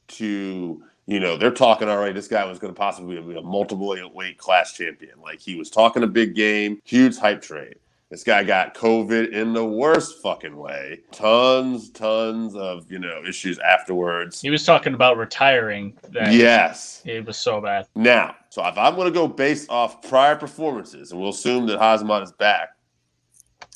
to, 0.09 0.83
you 1.11 1.19
know, 1.19 1.37
they're 1.37 1.51
talking 1.51 1.89
already. 1.89 2.13
This 2.13 2.29
guy 2.29 2.45
was 2.45 2.61
going 2.61 2.73
to 2.73 2.79
possibly 2.79 3.21
be 3.21 3.37
a 3.37 3.43
multiple 3.43 3.97
weight 4.15 4.39
class 4.39 4.73
champion. 4.73 5.21
Like 5.21 5.41
he 5.41 5.57
was 5.57 5.69
talking 5.69 6.05
a 6.05 6.07
big 6.07 6.37
game, 6.37 6.81
huge 6.85 7.19
hype 7.19 7.43
trade. 7.43 7.75
This 8.11 8.23
guy 8.23 8.45
got 8.45 8.75
COVID 8.75 9.33
in 9.33 9.53
the 9.53 9.65
worst 9.65 10.23
fucking 10.23 10.57
way. 10.57 11.01
Tons, 11.11 11.91
tons 11.91 12.55
of, 12.55 12.91
you 12.91 13.01
know, 13.01 13.23
issues 13.25 13.59
afterwards. 13.59 14.41
He 14.41 14.51
was 14.51 14.65
talking 14.65 14.95
about 14.95 15.17
retiring. 15.17 15.97
Then. 16.11 16.33
Yes. 16.33 17.03
It 17.05 17.25
was 17.25 17.37
so 17.37 17.61
bad. 17.61 17.87
Now, 17.97 18.37
so 18.49 18.65
if 18.67 18.79
I'm 18.79 18.95
going 18.95 19.07
to 19.07 19.13
go 19.13 19.27
based 19.27 19.69
off 19.69 20.03
prior 20.03 20.37
performances, 20.37 21.11
and 21.11 21.21
we'll 21.21 21.31
assume 21.31 21.67
that 21.67 21.81
Khamzat 21.81 22.23
is 22.23 22.33
back, 22.33 22.71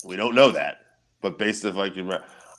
we 0.05 0.15
don't 0.15 0.37
know 0.37 0.51
that, 0.53 0.79
but 1.21 1.39
based 1.39 1.65
off 1.65 1.75
like 1.75 1.97
you, 1.97 2.05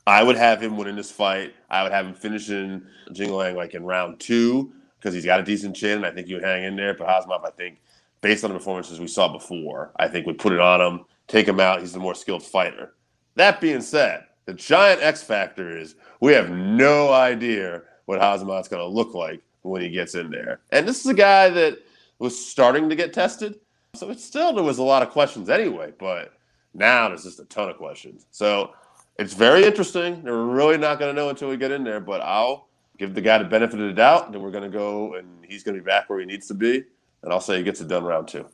I 0.07 0.21
would 0.23 0.35
have 0.35 0.61
him 0.61 0.77
winning 0.77 0.95
this 0.95 1.11
fight. 1.11 1.53
I 1.69 1.83
would 1.83 1.91
have 1.91 2.05
him 2.05 2.13
finishing 2.13 2.83
Jingliang 3.09 3.55
like 3.55 3.73
in 3.73 3.83
round 3.83 4.19
two 4.19 4.71
because 4.99 5.13
he's 5.13 5.25
got 5.25 5.39
a 5.39 5.43
decent 5.43 5.75
chin. 5.75 5.97
and 5.97 6.05
I 6.05 6.11
think 6.11 6.27
he 6.27 6.33
would 6.33 6.43
hang 6.43 6.63
in 6.63 6.75
there. 6.75 6.93
But 6.93 7.07
Khamzat, 7.07 7.45
I 7.45 7.51
think, 7.51 7.81
based 8.21 8.43
on 8.43 8.51
the 8.51 8.57
performances 8.57 8.99
we 8.99 9.07
saw 9.07 9.31
before, 9.31 9.91
I 9.97 10.07
think 10.07 10.25
would 10.25 10.37
put 10.37 10.53
it 10.53 10.59
on 10.59 10.81
him, 10.81 11.05
take 11.27 11.47
him 11.47 11.59
out. 11.59 11.79
He's 11.79 11.93
the 11.93 11.99
more 11.99 12.15
skilled 12.15 12.43
fighter. 12.43 12.93
That 13.35 13.59
being 13.59 13.81
said, 13.81 14.25
the 14.45 14.53
giant 14.53 15.01
X 15.01 15.23
factor 15.23 15.77
is 15.77 15.95
we 16.21 16.33
have 16.33 16.51
no 16.51 17.11
idea 17.11 17.81
what 18.05 18.21
Khamzat's 18.21 18.67
going 18.67 18.81
to 18.81 18.87
look 18.87 19.13
like 19.13 19.41
when 19.63 19.81
he 19.81 19.89
gets 19.89 20.15
in 20.15 20.29
there. 20.29 20.61
And 20.71 20.87
this 20.87 20.99
is 20.99 21.07
a 21.07 21.15
guy 21.15 21.49
that 21.49 21.79
was 22.19 22.47
starting 22.47 22.89
to 22.89 22.95
get 22.95 23.13
tested. 23.13 23.59
So 23.95 24.09
it's 24.11 24.23
still, 24.23 24.53
there 24.53 24.63
was 24.63 24.77
a 24.77 24.83
lot 24.83 25.01
of 25.01 25.09
questions 25.09 25.49
anyway, 25.49 25.93
but 25.97 26.33
now 26.73 27.07
there's 27.07 27.23
just 27.23 27.39
a 27.39 27.45
ton 27.45 27.69
of 27.69 27.77
questions. 27.77 28.27
So 28.31 28.71
it's 29.17 29.34
very 29.34 29.65
interesting. 29.65 30.23
We're 30.23 30.45
really 30.45 30.78
not 30.78 30.99
going 30.99 31.13
to 31.13 31.21
know 31.21 31.30
until 31.30 31.49
we 31.49 31.58
get 31.58 31.71
in 31.71 31.84
there, 31.84 31.99
but 31.99 32.21
I'll 32.21 32.67
give 32.97 33.13
the 33.13 33.21
guy 33.21 33.38
the 33.38 33.45
benefit 33.45 33.80
of 33.80 33.88
the 33.88 33.93
doubt. 33.93 34.32
Then 34.32 34.41
we're 34.41 34.51
going 34.51 34.69
to 34.69 34.78
go 34.78 35.15
and 35.15 35.45
he's 35.45 35.63
going 35.63 35.75
to 35.75 35.82
be 35.82 35.86
back 35.86 36.10
where 36.10 36.19
he 36.19 36.25
needs 36.25 36.47
to 36.47 36.54
be. 36.54 36.84
And 37.23 37.34
I'll 37.34 37.41
say 37.41 37.58
he 37.58 37.63
gets 37.63 37.82
it 37.82 37.88
done 37.88 38.04
round 38.04 38.28
two. 38.28 38.45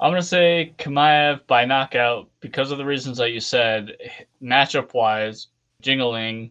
I'm 0.00 0.10
going 0.10 0.22
to 0.22 0.26
say 0.26 0.74
Chimaev 0.78 1.46
by 1.46 1.64
knockout 1.64 2.28
because 2.40 2.70
of 2.70 2.78
the 2.78 2.84
reasons 2.84 3.18
that 3.18 3.30
you 3.30 3.40
said. 3.40 3.96
Matchup 4.42 4.92
wise, 4.92 5.48
Jingliang, 5.82 6.50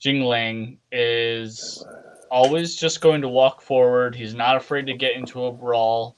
Jingliang 0.00 0.78
is 0.90 1.84
always 2.30 2.76
just 2.76 3.00
going 3.00 3.22
to 3.22 3.28
walk 3.28 3.62
forward. 3.62 4.14
He's 4.14 4.34
not 4.34 4.56
afraid 4.56 4.86
to 4.86 4.94
get 4.94 5.16
into 5.16 5.44
a 5.44 5.52
brawl. 5.52 6.16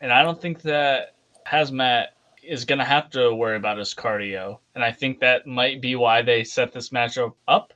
And 0.00 0.12
I 0.12 0.22
don't 0.22 0.40
think 0.40 0.62
that 0.62 1.14
Khamzat 1.46 2.06
is 2.42 2.64
going 2.64 2.78
to 2.78 2.84
have 2.84 3.10
to 3.10 3.34
worry 3.34 3.56
about 3.56 3.78
his 3.78 3.94
cardio. 3.94 4.58
And 4.74 4.84
I 4.84 4.92
think 4.92 5.20
that 5.20 5.46
might 5.46 5.80
be 5.80 5.96
why 5.96 6.22
they 6.22 6.44
set 6.44 6.72
this 6.72 6.90
matchup 6.90 7.34
up. 7.48 7.72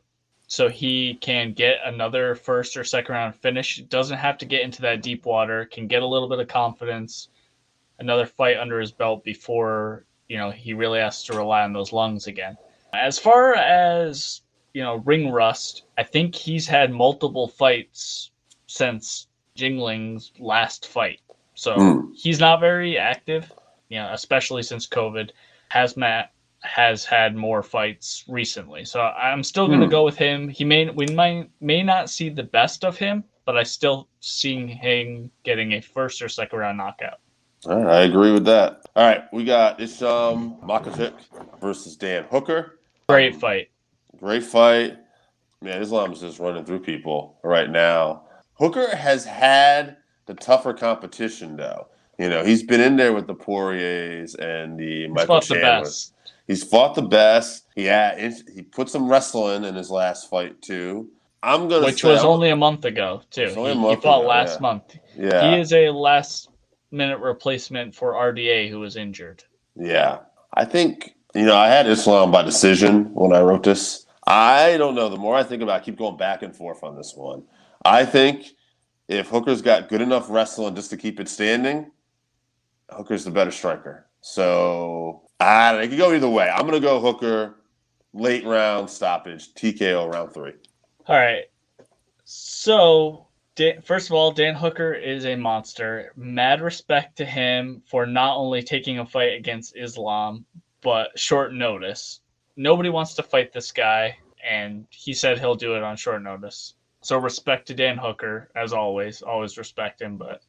So 0.48 0.68
he 0.68 1.14
can 1.14 1.52
get 1.52 1.79
another 1.85 2.37
first 2.37 2.76
or 2.76 2.85
second 2.85 3.14
round 3.14 3.35
finish. 3.35 3.79
Doesn't 3.88 4.18
have 4.18 4.38
to 4.38 4.44
get 4.44 4.62
into 4.62 4.83
that 4.83 5.02
deep 5.02 5.26
water, 5.26 5.64
can 5.64 5.88
get 5.88 6.02
a 6.02 6.07
little 6.07 6.29
bit 6.29 6.38
of 6.38 6.46
confidence, 6.46 7.29
another 7.98 8.26
fight 8.26 8.57
under 8.57 8.79
his 8.79 8.92
belt 8.92 9.24
before, 9.24 10.05
you 10.29 10.37
know, 10.37 10.50
he 10.50 10.72
really 10.72 11.00
has 11.00 11.24
to 11.24 11.37
rely 11.37 11.62
on 11.62 11.72
those 11.72 11.92
lungs 11.92 12.29
again. 12.29 12.57
As 12.94 13.18
far 13.18 13.55
as, 13.55 14.42
you 14.72 14.83
know, 14.83 14.96
ring 14.96 15.31
rust, 15.31 15.83
I 15.98 16.05
think 16.05 16.35
he's 16.35 16.66
had 16.68 16.92
multiple 16.92 17.48
fights 17.48 18.31
since 18.68 19.26
Jingliang's 19.57 20.33
last 20.38 20.87
fight. 20.87 21.20
So 21.55 21.74
Hmm. 21.74 22.12
he's 22.14 22.38
not 22.38 22.61
very 22.61 22.98
active, 22.98 23.50
you 23.88 23.99
know, 23.99 24.11
especially 24.12 24.62
since 24.62 24.87
COVID. 24.87 25.31
Khamzat 25.72 26.29
has 26.62 27.05
had 27.05 27.37
more 27.37 27.62
fights 27.62 28.25
recently. 28.29 28.85
So 28.85 29.01
I'm 29.01 29.42
still 29.42 29.66
going 29.68 29.81
to 29.81 29.87
Hmm. 29.87 29.90
go 29.90 30.05
with 30.05 30.16
him. 30.16 30.49
He 30.49 30.64
may 30.64 30.88
we 30.90 31.07
might 31.07 31.51
may 31.61 31.83
not 31.83 32.11
see 32.11 32.29
the 32.29 32.42
best 32.42 32.85
of 32.85 32.96
him, 32.96 33.25
but 33.44 33.57
I 33.57 33.62
still 33.62 34.09
see 34.20 34.66
him 34.66 35.31
getting 35.44 35.72
a 35.72 35.81
first 35.81 36.22
or 36.22 36.29
second 36.29 36.59
round 36.59 36.79
knockout. 36.79 37.18
All 37.66 37.83
right, 37.83 37.96
I 37.96 38.01
agree 38.03 38.33
with 38.33 38.44
that. 38.46 38.83
All 38.96 39.07
right, 39.07 39.25
we 39.33 39.44
got 39.44 39.81
Islam 39.81 40.57
Makhachev 40.62 41.14
versus 41.61 41.96
Dan 41.96 42.25
Hooker. 42.31 42.79
Great 43.09 43.37
fight. 43.37 43.68
Great 44.18 44.42
fight. 44.44 44.99
Man, 45.62 45.81
Islam's 45.81 46.20
just 46.20 46.38
running 46.38 46.64
through 46.64 46.81
people 46.81 47.38
right 47.42 47.70
now. 47.70 48.25
Hooker 48.55 48.94
has 48.94 49.25
had 49.25 49.96
the 50.27 50.35
tougher 50.35 50.72
competition, 50.75 51.57
though. 51.57 51.88
You 52.18 52.31
know, 52.31 52.44
he's 52.44 52.62
been 52.62 52.81
in 52.81 52.96
there 52.96 53.12
with 53.12 53.26
the 53.26 53.35
Poiriers 53.35 54.35
and 54.37 54.79
the 54.79 55.02
He's 55.02 55.11
Michael 55.11 55.40
fought 55.40 55.48
the 55.48 55.55
best. 55.55 56.14
He's 56.46 56.64
fought 56.64 56.94
the 56.94 57.02
best. 57.02 57.66
Yeah, 57.74 58.31
he 58.55 58.62
put 58.62 58.88
some 58.88 59.09
wrestling 59.09 59.64
in 59.64 59.74
his 59.74 59.90
last 59.90 60.31
fight 60.31 60.62
too. 60.62 61.11
I'm 61.42 61.68
gonna 61.68 61.85
which 61.87 62.02
was 62.02 62.20
I'm, 62.20 62.26
only 62.26 62.50
a 62.50 62.57
month 62.57 62.85
ago 62.85 63.22
too. 63.31 63.48
He, 63.48 63.55
month 63.55 63.98
he, 63.98 64.02
fought 64.02 64.20
ago, 64.20 64.29
last 64.29 64.55
yeah. 64.55 64.61
month. 64.61 64.98
Yeah, 65.16 65.50
he 65.50 65.61
is 65.61 65.72
a 65.72 65.90
last 65.90 66.48
minute 66.90 67.18
replacement 67.18 67.94
for 67.94 68.14
RDA 68.14 68.70
who 68.70 68.81
was 68.81 68.96
injured. 68.96 69.44
Yeah, 69.76 70.20
I 70.55 70.64
think 70.64 71.14
you 71.35 71.44
know 71.44 71.57
I 71.57 71.68
had 71.68 71.87
Islam 71.87 72.31
by 72.31 72.42
decision 72.42 73.12
when 73.12 73.33
I 73.33 73.40
wrote 73.40 73.64
this. 73.64 74.07
I 74.26 74.76
don't 74.76 74.94
know. 74.94 75.09
The 75.09 75.16
more 75.16 75.37
I 75.37 75.44
think 75.44 75.62
about, 75.62 75.81
it, 75.81 75.83
I 75.83 75.85
keep 75.85 75.98
going 75.98 76.16
back 76.16 76.42
and 76.42 76.57
forth 76.57 76.83
on 76.83 76.96
this 76.96 77.14
one. 77.14 77.44
I 77.85 78.05
think 78.05 78.46
if 79.07 79.29
Hooker's 79.29 79.62
got 79.62 79.88
good 79.88 80.00
enough 80.00 80.29
wrestling 80.29 80.74
just 80.74 80.90
to 80.90 80.96
keep 80.96 81.20
it 81.20 81.29
standing, 81.29 81.92
Hooker's 82.90 83.25
the 83.25 83.31
better 83.31 83.51
striker. 83.51 84.07
So 84.20 85.22
I. 85.40 85.77
It 85.79 85.88
could 85.88 85.99
go 85.99 86.12
either 86.12 86.29
way. 86.29 86.49
I'm 86.49 86.66
gonna 86.66 86.81
go 86.81 87.01
Hooker, 87.01 87.57
late 88.12 88.44
round 88.44 88.90
stoppage, 88.90 89.55
TKO 89.55 90.12
round 90.12 90.33
three. 90.33 90.55
All 91.07 91.16
right. 91.16 91.44
So 92.25 93.27
Dan, 93.57 93.81
first 93.81 94.11
of 94.11 94.12
all, 94.12 94.33
Dan 94.33 94.55
Hooker 94.55 94.92
is 94.92 95.25
a 95.25 95.35
monster. 95.35 96.12
Mad 96.14 96.61
respect 96.61 97.16
to 97.16 97.25
him 97.25 97.83
for 97.87 98.05
not 98.05 98.37
only 98.37 98.62
taking 98.62 98.99
a 98.99 99.07
fight 99.07 99.33
against 99.33 99.77
Islam, 99.77 100.44
but 100.83 101.18
short 101.18 101.55
notice. 101.55 102.20
Nobody 102.57 102.90
wants 102.90 103.14
to 103.14 103.22
fight 103.22 103.53
this 103.53 103.72
guy, 103.72 104.18
and 104.46 104.87
he 104.90 105.14
said 105.14 105.38
he'll 105.38 105.55
do 105.55 105.75
it 105.75 105.83
on 105.83 105.96
short 105.96 106.22
notice. 106.22 106.75
So 107.01 107.16
respect 107.18 107.66
to 107.68 107.75
Dan 107.75 107.96
Hooker 107.96 108.51
as 108.55 108.75
always. 108.75 109.22
Always 109.22 109.57
respect 109.57 110.03
him, 110.03 110.18
but 110.18 110.42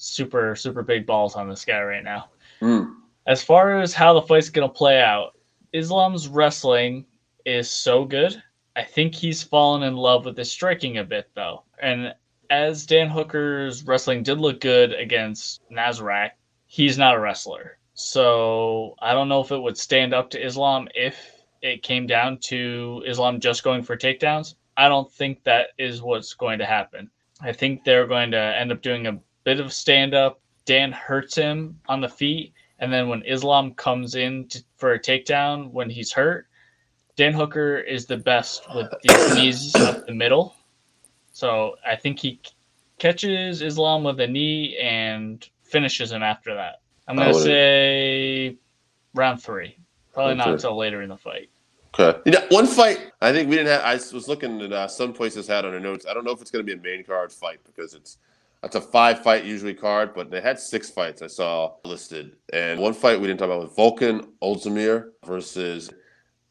super 0.00 0.56
super 0.56 0.82
big 0.82 1.06
balls 1.06 1.36
on 1.36 1.48
this 1.48 1.64
guy 1.64 1.82
right 1.82 2.02
now. 2.02 2.30
Mm. 2.62 2.94
As 3.26 3.42
far 3.42 3.80
as 3.80 3.92
how 3.92 4.14
the 4.14 4.22
fight's 4.22 4.48
gonna 4.48 4.68
play 4.68 5.00
out, 5.00 5.36
Islam's 5.72 6.26
wrestling 6.26 7.04
is 7.44 7.70
so 7.70 8.04
good. 8.04 8.42
I 8.76 8.82
think 8.82 9.14
he's 9.14 9.42
fallen 9.42 9.82
in 9.82 9.96
love 9.96 10.24
with 10.24 10.38
his 10.38 10.50
striking 10.50 10.98
a 10.98 11.04
bit 11.04 11.28
though. 11.34 11.64
And 11.82 12.14
as 12.48 12.86
Dan 12.86 13.10
Hooker's 13.10 13.84
wrestling 13.84 14.22
did 14.22 14.40
look 14.40 14.60
good 14.60 14.92
against 14.94 15.60
Nasrat, 15.70 16.30
he's 16.66 16.98
not 16.98 17.14
a 17.14 17.20
wrestler. 17.20 17.78
So 17.94 18.94
I 19.00 19.12
don't 19.12 19.28
know 19.28 19.40
if 19.40 19.52
it 19.52 19.60
would 19.60 19.76
stand 19.76 20.14
up 20.14 20.30
to 20.30 20.44
Islam 20.44 20.88
if 20.94 21.44
it 21.60 21.82
came 21.82 22.06
down 22.06 22.38
to 22.38 23.02
Islam 23.06 23.38
just 23.38 23.62
going 23.62 23.82
for 23.82 23.96
takedowns. 23.96 24.54
I 24.76 24.88
don't 24.88 25.12
think 25.12 25.44
that 25.44 25.68
is 25.78 26.00
what's 26.00 26.32
going 26.32 26.58
to 26.60 26.66
happen. 26.66 27.10
I 27.42 27.52
think 27.52 27.84
they're 27.84 28.06
going 28.06 28.30
to 28.30 28.38
end 28.38 28.72
up 28.72 28.82
doing 28.82 29.06
a 29.06 29.18
bit 29.44 29.60
of 29.60 29.72
stand 29.72 30.14
up. 30.14 30.40
Dan 30.66 30.92
hurts 30.92 31.34
him 31.34 31.80
on 31.88 32.00
the 32.00 32.08
feet, 32.08 32.52
and 32.78 32.92
then 32.92 33.08
when 33.08 33.22
Islam 33.22 33.74
comes 33.74 34.14
in 34.14 34.46
to, 34.48 34.62
for 34.76 34.92
a 34.92 35.00
takedown 35.00 35.70
when 35.72 35.90
he's 35.90 36.12
hurt, 36.12 36.46
Dan 37.16 37.32
Hooker 37.32 37.78
is 37.78 38.06
the 38.06 38.16
best 38.16 38.62
with 38.74 38.92
these 39.02 39.34
knees 39.34 39.74
up 39.74 40.06
the 40.06 40.14
middle. 40.14 40.54
So 41.32 41.76
I 41.86 41.96
think 41.96 42.18
he 42.18 42.40
catches 42.98 43.62
Islam 43.62 44.04
with 44.04 44.20
a 44.20 44.26
knee 44.26 44.76
and 44.78 45.46
finishes 45.62 46.12
him 46.12 46.22
after 46.22 46.54
that. 46.54 46.82
I'm 47.08 47.16
gonna 47.16 47.34
say 47.34 48.56
round 49.14 49.42
three. 49.42 49.76
Probably 50.12 50.34
not 50.34 50.48
until 50.48 50.76
later 50.76 51.02
in 51.02 51.08
the 51.08 51.16
fight. 51.16 51.50
Okay. 51.98 52.20
You 52.24 52.32
know, 52.32 52.46
one 52.50 52.66
fight 52.66 53.10
I 53.20 53.32
think 53.32 53.48
we 53.48 53.56
didn't 53.56 53.72
have. 53.72 53.82
I 53.82 53.94
was 53.94 54.28
looking 54.28 54.60
at 54.62 54.72
uh, 54.72 54.88
some 54.88 55.12
places 55.12 55.46
had 55.46 55.64
on 55.64 55.72
their 55.72 55.80
notes. 55.80 56.06
I 56.08 56.14
don't 56.14 56.24
know 56.24 56.30
if 56.30 56.40
it's 56.40 56.50
going 56.50 56.64
to 56.64 56.76
be 56.76 56.78
a 56.78 56.82
main 56.82 57.04
card 57.04 57.32
fight 57.32 57.58
because 57.64 57.94
it's 57.94 58.18
it's 58.62 58.76
a 58.76 58.80
five 58.80 59.22
fight 59.22 59.44
usually 59.44 59.74
card, 59.74 60.14
but 60.14 60.30
they 60.30 60.40
had 60.40 60.58
six 60.58 60.90
fights 60.90 61.22
I 61.22 61.26
saw 61.26 61.74
listed, 61.84 62.36
and 62.52 62.80
one 62.80 62.92
fight 62.94 63.20
we 63.20 63.26
didn't 63.26 63.40
talk 63.40 63.46
about 63.46 63.60
was 63.60 63.70
Volkan 63.70 64.28
Ozdemir 64.42 65.10
versus 65.24 65.90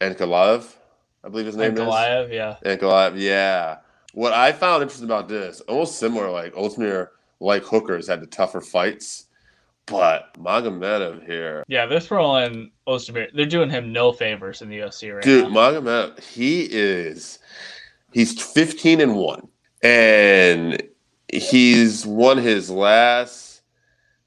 Ankalaev. 0.01 0.75
I 1.23 1.29
believe 1.29 1.45
his 1.45 1.57
name 1.57 1.75
Ankalaev, 1.75 2.25
is. 2.25 2.31
yeah. 2.31 2.55
Ankalaev, 2.65 3.19
yeah. 3.19 3.77
What 4.13 4.33
I 4.33 4.51
found 4.51 4.81
interesting 4.81 5.07
about 5.07 5.27
this, 5.27 5.61
almost 5.61 5.99
similar, 5.99 6.31
like 6.31 6.53
Ozdemir, 6.53 7.09
like 7.39 7.63
Hookers, 7.63 8.07
had 8.07 8.21
the 8.21 8.27
tougher 8.27 8.61
fights 8.61 9.25
but 9.89 10.33
Magomedov 10.33 11.25
here. 11.25 11.63
Yeah, 11.67 11.85
they're 11.85 11.99
throwing 11.99 12.71
Ozdemir. 12.87 13.27
They're 13.33 13.45
doing 13.45 13.69
him 13.69 13.91
no 13.91 14.11
favors 14.11 14.61
in 14.61 14.69
the 14.69 14.79
UFC 14.79 15.13
right 15.13 15.23
Dude, 15.23 15.51
now. 15.51 15.71
Dude, 15.71 15.83
Magomedov, 15.83 16.23
he 16.23 16.67
is 16.71 17.39
he's 18.13 18.41
15 18.41 19.01
and 19.01 19.15
1. 19.15 19.47
And 19.81 20.83
he's 21.33 22.05
won 22.05 22.37
his 22.37 22.69
last 22.69 23.61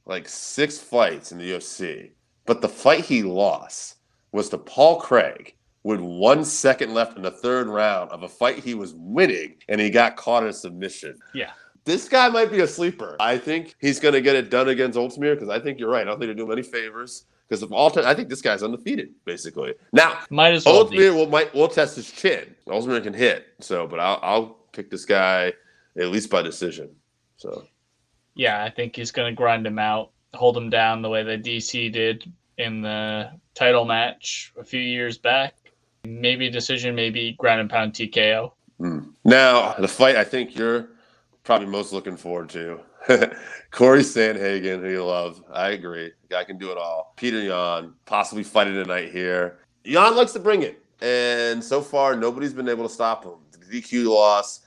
like 0.07 0.29
six 0.29 0.79
fights 0.79 1.33
in 1.33 1.39
the 1.39 1.53
UFC. 1.53 2.11
But 2.45 2.61
the 2.61 2.69
fight 2.69 3.05
he 3.05 3.23
lost 3.23 3.97
was 4.33 4.49
to 4.49 4.59
Paul 4.59 5.01
Craig 5.01 5.55
with 5.85 6.01
one 6.01 6.45
second 6.45 6.95
left 6.95 7.17
in 7.17 7.23
the 7.23 7.31
third 7.31 7.69
round 7.69 8.11
of 8.11 8.23
a 8.23 8.29
fight 8.29 8.59
he 8.59 8.75
was 8.75 8.95
winning, 8.95 9.57
and 9.69 9.81
he 9.81 9.91
got 9.91 10.17
caught 10.17 10.43
in 10.43 10.49
a 10.49 10.53
submission. 10.53 11.19
Yeah 11.35 11.51
this 11.85 12.09
guy 12.09 12.29
might 12.29 12.51
be 12.51 12.61
a 12.61 12.67
sleeper. 12.67 13.17
I 13.19 13.39
think 13.39 13.75
he's 13.81 13.99
going 13.99 14.15
to 14.15 14.21
get 14.21 14.37
it 14.37 14.51
done 14.51 14.69
against 14.69 14.99
Ozdemir 14.99 15.35
because 15.35 15.49
I 15.49 15.59
think 15.59 15.79
you're 15.79 15.91
right. 15.91 16.03
I 16.03 16.05
don't 16.05 16.19
think 16.19 16.31
they 16.31 16.35
do 16.35 16.45
him 16.45 16.53
any 16.53 16.63
favors 16.63 17.25
because 17.49 17.63
of 17.63 17.73
all 17.73 17.91
time. 17.91 18.07
I 18.07 18.15
think 18.15 18.29
this 18.29 18.41
guy's 18.41 18.63
undefeated 18.63 19.11
basically. 19.25 19.75
Now, 19.93 20.19
might 20.31 20.55
as 20.55 20.65
well. 20.65 20.87
Ozdemir 20.87 21.15
will 21.15 21.27
might 21.27 21.53
will 21.55 21.69
test 21.69 21.97
his 21.97 22.11
chin. 22.11 22.55
Ozdemir 22.69 23.03
can 23.03 23.15
hit. 23.15 23.47
So, 23.61 23.87
but 23.87 24.01
I'll 24.01 24.21
I'll 24.23 24.47
pick 24.73 24.91
this 24.91 25.05
guy 25.05 25.53
at 25.99 26.09
least 26.09 26.31
by 26.31 26.43
decision. 26.43 26.91
So, 27.37 27.67
yeah, 28.35 28.65
I 28.65 28.71
think 28.71 28.97
he's 28.97 29.11
going 29.11 29.31
to 29.31 29.37
grind 29.37 29.67
him 29.67 29.79
out, 29.79 30.11
hold 30.35 30.57
him 30.57 30.71
down 30.71 31.03
the 31.03 31.09
way 31.09 31.23
that 31.23 31.43
DC 31.43 31.93
did 31.93 32.31
in 32.59 32.83
the 32.83 33.31
title 33.55 33.85
match 33.85 34.53
a 34.59 34.65
few 34.65 34.81
years 34.81 35.19
back. 35.19 35.55
Maybe 36.05 36.51
decision, 36.51 36.95
maybe 36.95 37.33
ground 37.39 37.61
and 37.61 37.71
pound 37.71 37.93
TKO. 37.93 38.53
Mm. 38.81 39.13
Now, 39.25 39.75
the 39.75 39.89
fight 39.89 40.17
I 40.17 40.25
think 40.25 40.57
you're 40.57 40.89
probably 41.45 41.69
most 41.69 41.93
looking 41.93 42.17
forward 42.17 42.49
to. 42.51 42.81
Corey 43.71 44.03
Sandhagen, 44.03 44.81
who 44.81 44.91
you 44.91 45.05
love. 45.05 45.43
I 45.53 45.71
agree. 45.71 46.13
Guy 46.29 46.45
can 46.45 46.59
do 46.59 46.71
it 46.71 46.79
all. 46.79 47.15
Peter 47.17 47.41
Yan, 47.41 47.95
possibly 48.07 48.45
fighting 48.45 48.75
tonight 48.75 49.11
here. 49.11 49.59
Yan 49.85 50.17
likes 50.17 50.33
to 50.33 50.39
bring 50.39 50.63
it. 50.63 50.83
And 51.01 51.63
so 51.63 51.81
far, 51.81 52.15
nobody's 52.17 52.53
been 52.53 52.69
able 52.69 52.87
to 52.87 52.93
stop 52.93 53.25
him. 53.25 53.35
The 53.53 53.81
DQ 53.81 54.07
loss 54.07 54.62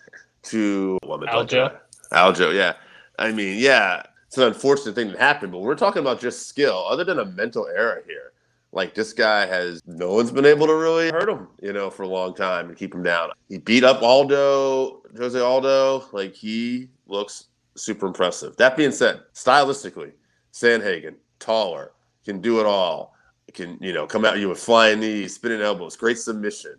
to 0.46 0.98
Aljo. 1.04 1.78
Aljo, 2.12 2.54
yeah. 2.54 2.74
I 3.18 3.32
mean, 3.32 3.60
yeah, 3.60 4.04
it's 4.28 4.38
an 4.38 4.44
unfortunate 4.44 4.96
thing 4.96 5.10
that 5.10 5.18
happened, 5.18 5.52
but 5.52 5.60
we're 5.60 5.76
talking 5.76 6.02
about 6.02 6.20
just 6.20 6.48
skill. 6.48 6.86
Other 6.90 7.04
than 7.04 7.20
a 7.20 7.26
mental 7.26 7.68
error 7.68 8.04
here, 8.08 8.34
like 8.72 8.94
this 8.94 9.14
guy 9.14 9.46
has 9.46 9.82
no 9.86 10.14
one's 10.14 10.32
been 10.32 10.46
able 10.46 10.68
to 10.68 10.76
really 10.76 11.10
hurt 11.10 11.30
him, 11.30 11.48
you 11.62 11.72
know, 11.72 11.90
for 11.90 12.04
a 12.04 12.08
long 12.08 12.36
time 12.36 12.68
and 12.68 12.78
keep 12.78 12.94
him 12.94 13.04
down. 13.04 13.30
He 13.48 13.58
beat 13.58 13.84
up 13.84 14.02
Aldo, 14.04 15.02
Jose 15.18 15.40
Aldo. 15.40 16.06
Like 16.12 16.36
he 16.36 16.90
looks 17.08 17.46
super 17.76 18.08
impressive. 18.08 18.58
That 18.58 18.76
being 18.76 18.92
said, 18.92 19.22
stylistically, 19.34 20.12
Sandhagen, 20.52 21.16
taller, 21.40 21.94
can 22.26 22.42
do 22.42 22.60
it 22.60 22.66
all. 22.66 23.16
Can, 23.54 23.78
you 23.80 23.94
know, 23.94 24.06
come 24.06 24.26
at 24.26 24.40
you 24.40 24.50
with 24.50 24.60
flying 24.60 25.00
knees, 25.00 25.36
spinning 25.36 25.62
elbows, 25.62 25.96
great 25.96 26.18
submission. 26.18 26.76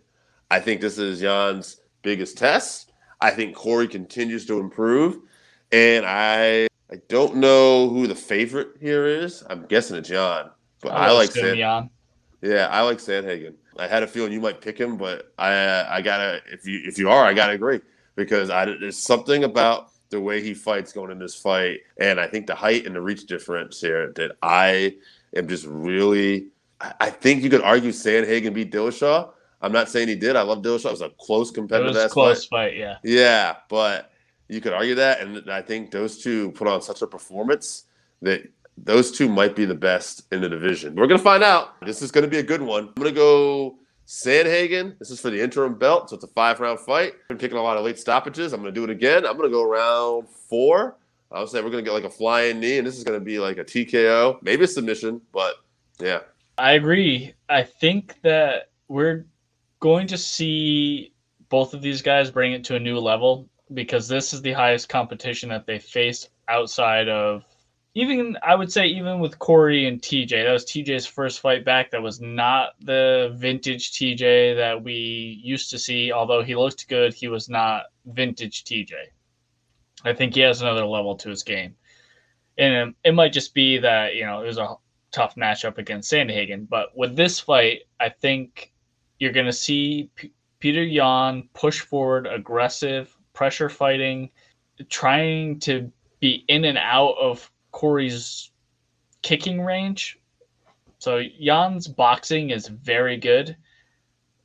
I 0.51 0.59
think 0.59 0.79
this 0.79 0.99
is 0.99 1.21
Yan's 1.21 1.81
biggest 2.03 2.37
test. 2.37 2.86
I 3.21 3.31
think 3.31 3.55
Corey 3.55 3.87
continues 3.87 4.45
to 4.47 4.59
improve. 4.59 5.19
And 5.71 6.05
I 6.05 6.67
I 6.89 7.01
don't 7.09 7.37
know 7.37 7.89
who 7.89 8.07
the 8.07 8.15
favorite 8.15 8.77
here 8.79 9.05
is. 9.05 9.43
I'm 9.49 9.65
guessing 9.65 9.97
it's 9.97 10.09
Yan. 10.09 10.49
But 10.81 10.93
I, 10.93 11.07
I 11.07 11.11
like 11.11 11.31
Sand- 11.31 11.57
Yeah, 12.41 12.67
I 12.67 12.81
like 12.81 12.99
Sandhagen. 12.99 13.55
I 13.77 13.87
had 13.87 14.03
a 14.03 14.07
feeling 14.07 14.31
you 14.31 14.39
might 14.39 14.61
pick 14.61 14.77
him, 14.79 14.97
but 14.97 15.33
I 15.37 15.85
I 15.89 16.01
gotta 16.01 16.41
if 16.51 16.65
you 16.65 16.81
if 16.85 16.97
you 16.97 17.09
are, 17.09 17.25
I 17.25 17.33
gotta 17.33 17.53
agree 17.53 17.81
because 18.15 18.49
I 18.49 18.65
there's 18.65 18.97
something 18.97 19.43
about 19.43 19.91
the 20.09 20.21
way 20.21 20.41
he 20.41 20.53
fights 20.53 20.93
going 20.93 21.11
in 21.11 21.19
this 21.19 21.35
fight, 21.35 21.79
and 21.99 22.19
I 22.19 22.27
think 22.27 22.47
the 22.47 22.55
height 22.55 22.85
and 22.85 22.95
the 22.95 23.01
reach 23.01 23.25
difference 23.25 23.81
here 23.81 24.13
that 24.15 24.37
I 24.41 24.95
am 25.35 25.47
just 25.47 25.65
really. 25.65 26.47
I 26.99 27.09
think 27.09 27.43
you 27.43 27.49
could 27.49 27.63
argue 27.63 27.91
Sandhagen 27.91 28.53
beat 28.53 28.71
Dillashaw. 28.71 29.31
I'm 29.61 29.71
not 29.71 29.89
saying 29.89 30.07
he 30.07 30.15
did. 30.15 30.35
I 30.35 30.41
love 30.43 30.61
Dillashaw. 30.61 30.87
It 30.87 30.91
was 30.91 31.01
a 31.01 31.09
close 31.19 31.51
competitive. 31.51 31.95
It 31.95 31.99
was 31.99 32.05
a 32.05 32.09
close 32.09 32.45
fight. 32.45 32.71
fight, 32.71 32.77
yeah. 32.77 32.97
Yeah, 33.03 33.55
but 33.69 34.11
you 34.47 34.61
could 34.61 34.73
argue 34.73 34.95
that, 34.95 35.21
and 35.21 35.49
I 35.49 35.61
think 35.61 35.91
those 35.91 36.21
two 36.21 36.51
put 36.51 36.67
on 36.67 36.81
such 36.81 37.01
a 37.01 37.07
performance 37.07 37.85
that 38.21 38.49
those 38.77 39.11
two 39.11 39.27
might 39.27 39.55
be 39.55 39.65
the 39.65 39.75
best 39.75 40.23
in 40.31 40.41
the 40.41 40.49
division. 40.49 40.95
We're 40.95 41.07
going 41.07 41.17
to 41.17 41.23
find 41.23 41.43
out. 41.43 41.79
This 41.81 42.01
is 42.01 42.11
going 42.11 42.23
to 42.23 42.29
be 42.29 42.37
a 42.37 42.43
good 42.43 42.61
one. 42.61 42.89
I'm 42.89 42.93
going 42.93 43.13
to 43.13 43.19
go 43.19 43.79
Sandhagen. 44.05 44.97
This 44.99 45.11
is 45.11 45.19
for 45.19 45.29
the 45.29 45.41
interim 45.41 45.75
belt, 45.75 46.09
so 46.09 46.15
it's 46.15 46.23
a 46.23 46.29
five 46.29 46.59
round 46.59 46.79
fight. 46.79 47.13
I'm 47.29 47.37
taking 47.37 47.57
a 47.57 47.61
lot 47.61 47.77
of 47.77 47.83
late 47.83 47.99
stoppages. 47.99 48.53
I'm 48.53 48.61
going 48.61 48.73
to 48.73 48.79
do 48.79 48.83
it 48.83 48.89
again. 48.89 49.25
I'm 49.25 49.37
going 49.37 49.49
to 49.49 49.55
go 49.55 49.63
round 49.63 50.29
four. 50.29 50.97
I 51.31 51.39
would 51.39 51.49
say 51.49 51.61
we're 51.61 51.71
going 51.71 51.83
to 51.83 51.89
get 51.89 51.93
like 51.93 52.05
a 52.05 52.09
flying 52.09 52.59
knee, 52.59 52.77
and 52.77 52.87
this 52.87 52.97
is 52.97 53.03
going 53.03 53.19
to 53.19 53.23
be 53.23 53.39
like 53.39 53.57
a 53.57 53.65
TKO, 53.65 54.41
maybe 54.41 54.63
a 54.63 54.67
submission, 54.67 55.21
but 55.33 55.55
yeah. 55.99 56.19
I 56.57 56.73
agree. 56.73 57.33
I 57.49 57.63
think 57.63 58.15
that 58.21 58.69
we're 58.87 59.25
going 59.79 60.07
to 60.07 60.17
see 60.17 61.13
both 61.49 61.73
of 61.73 61.81
these 61.81 62.01
guys 62.01 62.31
bring 62.31 62.53
it 62.53 62.63
to 62.65 62.75
a 62.75 62.79
new 62.79 62.99
level 62.99 63.47
because 63.73 64.07
this 64.07 64.33
is 64.33 64.41
the 64.41 64.53
highest 64.53 64.89
competition 64.89 65.49
that 65.49 65.65
they 65.65 65.79
face 65.79 66.29
outside 66.47 67.09
of 67.09 67.43
even 67.97 68.37
I 68.43 68.53
would 68.53 68.71
say 68.71 68.85
even 68.85 69.19
with 69.19 69.39
Corey 69.39 69.87
and 69.87 69.99
TJ, 69.99 70.29
that 70.29 70.51
was 70.51 70.65
TJ's 70.65 71.07
first 71.07 71.39
fight 71.39 71.65
back. 71.65 71.89
That 71.89 72.03
was 72.03 72.21
not 72.21 72.73
the 72.79 73.33
vintage 73.35 73.91
TJ 73.93 74.55
that 74.55 74.83
we 74.83 75.41
used 75.43 75.71
to 75.71 75.79
see. 75.79 76.11
Although 76.11 76.43
he 76.43 76.55
looked 76.55 76.87
good, 76.89 77.15
he 77.15 77.27
was 77.27 77.49
not 77.49 77.85
vintage 78.05 78.65
TJ. 78.65 78.93
I 80.05 80.13
think 80.13 80.35
he 80.35 80.41
has 80.41 80.61
another 80.61 80.85
level 80.85 81.15
to 81.15 81.29
his 81.29 81.41
game, 81.41 81.75
and 82.59 82.93
it 83.03 83.15
might 83.15 83.33
just 83.33 83.55
be 83.55 83.79
that 83.79 84.13
you 84.13 84.25
know 84.27 84.43
it 84.43 84.45
was 84.45 84.59
a 84.59 84.75
tough 85.11 85.33
matchup 85.33 85.79
against 85.79 86.13
Sandhagen. 86.13 86.69
But 86.69 86.95
with 86.95 87.15
this 87.15 87.39
fight, 87.39 87.79
I 87.99 88.09
think 88.09 88.73
you're 89.19 89.31
going 89.31 89.45
to 89.45 89.53
see 89.53 90.09
P- 90.15 90.31
Peter 90.59 90.83
Yan 90.83 91.49
push 91.53 91.81
forward, 91.81 92.27
aggressive, 92.27 93.15
pressure 93.33 93.69
fighting, 93.69 94.29
trying 94.89 95.59
to 95.61 95.91
be 96.19 96.43
in 96.47 96.65
and 96.65 96.77
out 96.77 97.15
of 97.19 97.51
Corey's 97.71 98.51
kicking 99.21 99.61
range. 99.61 100.19
So 100.99 101.17
Yan's 101.17 101.87
boxing 101.87 102.49
is 102.49 102.67
very 102.67 103.17
good. 103.17 103.55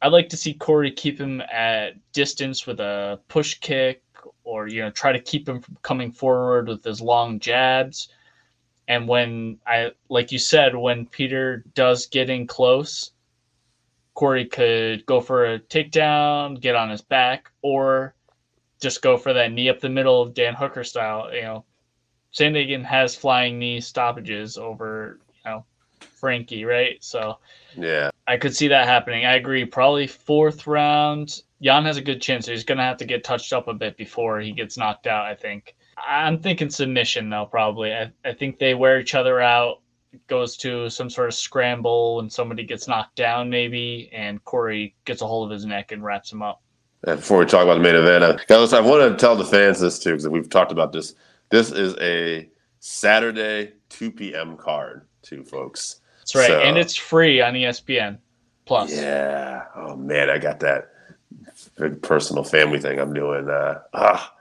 I'd 0.03 0.13
like 0.13 0.29
to 0.31 0.37
see 0.37 0.55
Corey 0.55 0.91
keep 0.91 1.19
him 1.19 1.41
at 1.41 1.95
distance 2.13 2.67
with 2.67 2.81
a 2.81 3.21
push 3.29 3.55
kick 3.61 4.03
or 4.45 4.69
you 4.69 4.83
know 4.83 4.91
try 4.91 5.13
to 5.13 5.21
keep 5.21 5.49
him 5.49 5.61
from 5.61 5.79
coming 5.83 6.11
forward 6.11 6.69
with 6.69 6.85
his 6.85 7.01
long 7.01 7.39
jabs. 7.39 8.09
And 8.89 9.07
when 9.07 9.59
I 9.67 9.93
like 10.09 10.33
you 10.33 10.39
said 10.39 10.75
when 10.75 11.07
Peter 11.07 11.65
does 11.75 12.07
get 12.07 12.29
in 12.29 12.47
close, 12.47 13.13
Corey 14.15 14.47
could 14.47 15.07
go 15.07 15.21
for 15.21 15.55
a 15.55 15.59
takedown, 15.59 16.61
get 16.61 16.75
on 16.75 16.91
his 16.91 17.03
back, 17.03 17.51
or 17.63 18.15
just 18.81 19.03
go 19.03 19.17
for 19.17 19.33
that 19.33 19.53
knee 19.53 19.69
up 19.69 19.81
the 19.81 19.89
middle, 19.89 20.27
Dan 20.27 20.55
Hooker 20.55 20.85
style. 20.85 21.33
You 21.35 21.43
know, 21.43 21.65
Sandhagen 22.35 22.85
has 22.85 23.15
flying 23.15 23.59
knee 23.59 23.81
stoppages 23.81 24.59
over, 24.59 25.21
you 25.45 25.51
know, 25.51 25.65
Frankie, 26.01 26.65
right? 26.65 27.03
So 27.03 27.39
Yeah. 27.77 28.11
I 28.27 28.37
could 28.37 28.55
see 28.55 28.69
that 28.69 28.87
happening. 28.87 29.25
I 29.25 29.35
agree. 29.37 29.65
Probably 29.65 30.07
fourth 30.07 30.67
round. 30.67 31.43
Yan 31.61 31.85
has 31.85 31.97
a 31.97 32.03
good 32.03 32.21
chance. 32.21 32.47
He's 32.47 32.65
going 32.65 32.79
to 32.79 32.85
have 32.85 32.97
to 32.99 33.05
get 33.05 33.25
touched 33.25 33.53
up 33.53 33.69
a 33.69 33.75
bit 33.75 33.97
before 33.97 34.41
he 34.41 34.53
gets 34.53 34.77
knocked 34.77 35.07
out, 35.07 35.27
I 35.27 35.35
think. 35.35 35.75
I'm 35.97 36.41
thinking 36.41 36.71
submission, 36.71 37.31
though, 37.31 37.47
probably. 37.47 37.93
I, 37.93 38.11
I 38.25 38.33
think 38.33 38.59
they 38.59 38.75
wear 38.75 38.99
each 38.99 39.15
other 39.15 39.41
out. 39.41 39.82
Goes 40.27 40.57
to 40.59 40.91
some 40.91 41.09
sort 41.09 41.29
of 41.29 41.35
scramble 41.35 42.21
and 42.21 42.31
somebody 42.31 42.65
gets 42.65 42.87
knocked 42.87 43.17
down, 43.17 43.49
maybe, 43.49 44.11
and 44.13 44.45
Corey 44.45 44.95
gets 45.05 45.23
a 45.23 45.27
hold 45.27 45.51
of 45.51 45.55
his 45.55 45.65
neck 45.65 45.93
and 45.93 46.05
wraps 46.05 46.31
him 46.31 46.43
up. 46.43 46.61
And 47.05 47.19
before 47.19 47.39
we 47.39 47.47
talk 47.47 47.63
about 47.65 47.75
the 47.75 47.81
main 47.81 47.95
event, 47.95 48.23
uh, 48.23 48.37
guys, 48.47 48.73
I 48.73 48.81
want 48.81 49.11
to 49.11 49.17
tell 49.21 49.37
the 49.37 49.45
fans 49.45 49.81
this 49.81 49.99
too 49.99 50.11
because 50.11 50.29
we've 50.29 50.51
talked 50.51 50.71
about 50.71 50.93
this. 50.93 51.15
This 51.51 51.71
is 51.73 51.97
a 52.01 52.49
Saturday 52.81 53.73
2 53.89 54.11
p.m. 54.13 54.57
card, 54.57 55.07
too, 55.23 55.45
folks. 55.45 56.01
That's 56.21 56.35
right. 56.35 56.47
So- 56.47 56.61
and 56.61 56.77
it's 56.77 56.95
free 56.95 57.41
on 57.41 57.55
ESPN 57.55 58.19
Plus. 58.65 58.93
Yeah. 58.93 59.65
Oh 59.75 59.97
man, 59.97 60.31
I 60.31 60.39
got 60.39 60.61
that 60.61 60.91
big 61.77 62.01
personal 62.03 62.45
family 62.45 62.79
thing 62.79 62.99
I'm 63.01 63.13
doing. 63.13 63.49
Uh, 63.49 63.81
ah, 63.95 64.35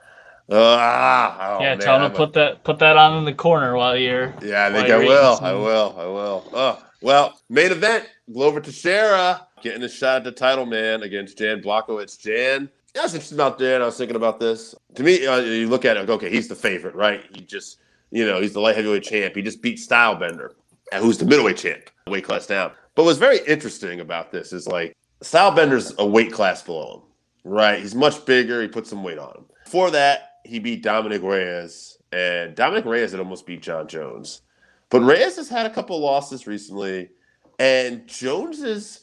ah. 0.50 1.56
Oh, 1.58 1.62
yeah, 1.62 1.70
man, 1.70 1.78
tell 1.78 1.98
them 2.00 2.10
to 2.10 2.16
put 2.16 2.32
that 2.34 2.64
put 2.64 2.78
that 2.80 2.96
on 2.96 3.18
in 3.18 3.24
the 3.24 3.34
corner 3.34 3.76
while 3.76 3.96
you're 3.96 4.34
Yeah, 4.42 4.66
I 4.66 4.72
think 4.72 4.90
I 4.90 4.98
will. 4.98 5.34
eating 5.34 5.46
I 5.46 5.52
will. 5.52 5.94
I 5.98 6.06
will. 6.06 6.50
Oh, 6.52 6.84
well, 7.00 7.38
main 7.48 7.72
event. 7.72 8.08
Glover 8.32 8.60
Teixeira 8.60 9.46
getting 9.62 9.82
a 9.82 9.88
shot 9.88 10.16
at 10.18 10.24
the 10.24 10.32
title, 10.32 10.66
man, 10.66 11.02
against 11.02 11.38
Jan 11.38 11.60
Blachowicz. 11.62 12.18
Jan, 12.18 12.68
yeah, 12.94 13.02
I 13.02 13.04
was 13.04 13.14
interested 13.14 13.36
about 13.36 13.58
Jan. 13.58 13.82
I 13.82 13.86
was 13.86 13.96
thinking 13.96 14.16
about 14.16 14.40
this. 14.40 14.74
To 14.94 15.02
me, 15.02 15.26
uh, 15.26 15.38
you 15.38 15.68
look 15.68 15.84
at 15.84 15.96
it, 15.96 16.10
okay, 16.10 16.30
he's 16.30 16.48
the 16.48 16.54
favorite, 16.54 16.94
right? 16.94 17.24
He 17.34 17.42
just, 17.42 17.78
you 18.10 18.26
know, 18.26 18.40
he's 18.40 18.52
the 18.52 18.60
light 18.60 18.76
heavyweight 18.76 19.04
champ. 19.04 19.34
He 19.34 19.42
just 19.42 19.62
beat 19.62 19.78
Stylebender, 19.78 20.50
uh, 20.92 21.00
who's 21.00 21.18
the 21.18 21.24
middleweight 21.24 21.56
champ, 21.56 21.90
weight 22.06 22.24
class 22.24 22.46
down. 22.46 22.72
But 22.94 23.04
what's 23.04 23.18
very 23.18 23.38
interesting 23.46 24.00
about 24.00 24.30
this 24.30 24.52
is 24.52 24.66
like 24.66 24.96
Stylebender's 25.22 25.94
a 25.98 26.06
weight 26.06 26.32
class 26.32 26.62
below 26.62 26.96
him, 26.96 27.52
right? 27.52 27.80
He's 27.80 27.94
much 27.94 28.24
bigger. 28.26 28.60
He 28.60 28.68
put 28.68 28.86
some 28.86 29.02
weight 29.02 29.18
on 29.18 29.36
him. 29.36 29.44
Before 29.64 29.90
that, 29.92 30.31
he 30.44 30.58
beat 30.58 30.82
Dominick 30.82 31.22
Reyes, 31.22 31.98
and 32.12 32.54
Dominick 32.54 32.84
Reyes 32.84 33.12
had 33.12 33.20
almost 33.20 33.46
beat 33.46 33.62
Jon 33.62 33.88
Jones. 33.88 34.42
But 34.90 35.00
Reyes 35.00 35.36
has 35.36 35.48
had 35.48 35.66
a 35.66 35.70
couple 35.70 35.98
losses 35.98 36.46
recently, 36.46 37.10
and 37.58 38.06
Jones 38.06 38.62
is 38.62 39.00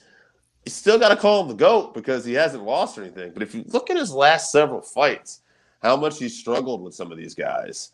still 0.67 0.99
got 0.99 1.09
to 1.09 1.15
call 1.15 1.41
him 1.41 1.47
the 1.47 1.55
GOAT 1.55 1.93
because 1.93 2.23
he 2.23 2.33
hasn't 2.33 2.63
lost 2.63 2.97
or 2.97 3.03
anything. 3.03 3.31
But 3.33 3.43
if 3.43 3.55
you 3.55 3.63
look 3.67 3.89
at 3.89 3.97
his 3.97 4.13
last 4.13 4.51
several 4.51 4.81
fights, 4.81 5.41
how 5.81 5.95
much 5.95 6.19
he 6.19 6.29
struggled 6.29 6.83
with 6.83 6.93
some 6.93 7.11
of 7.11 7.17
these 7.17 7.33
guys, 7.33 7.91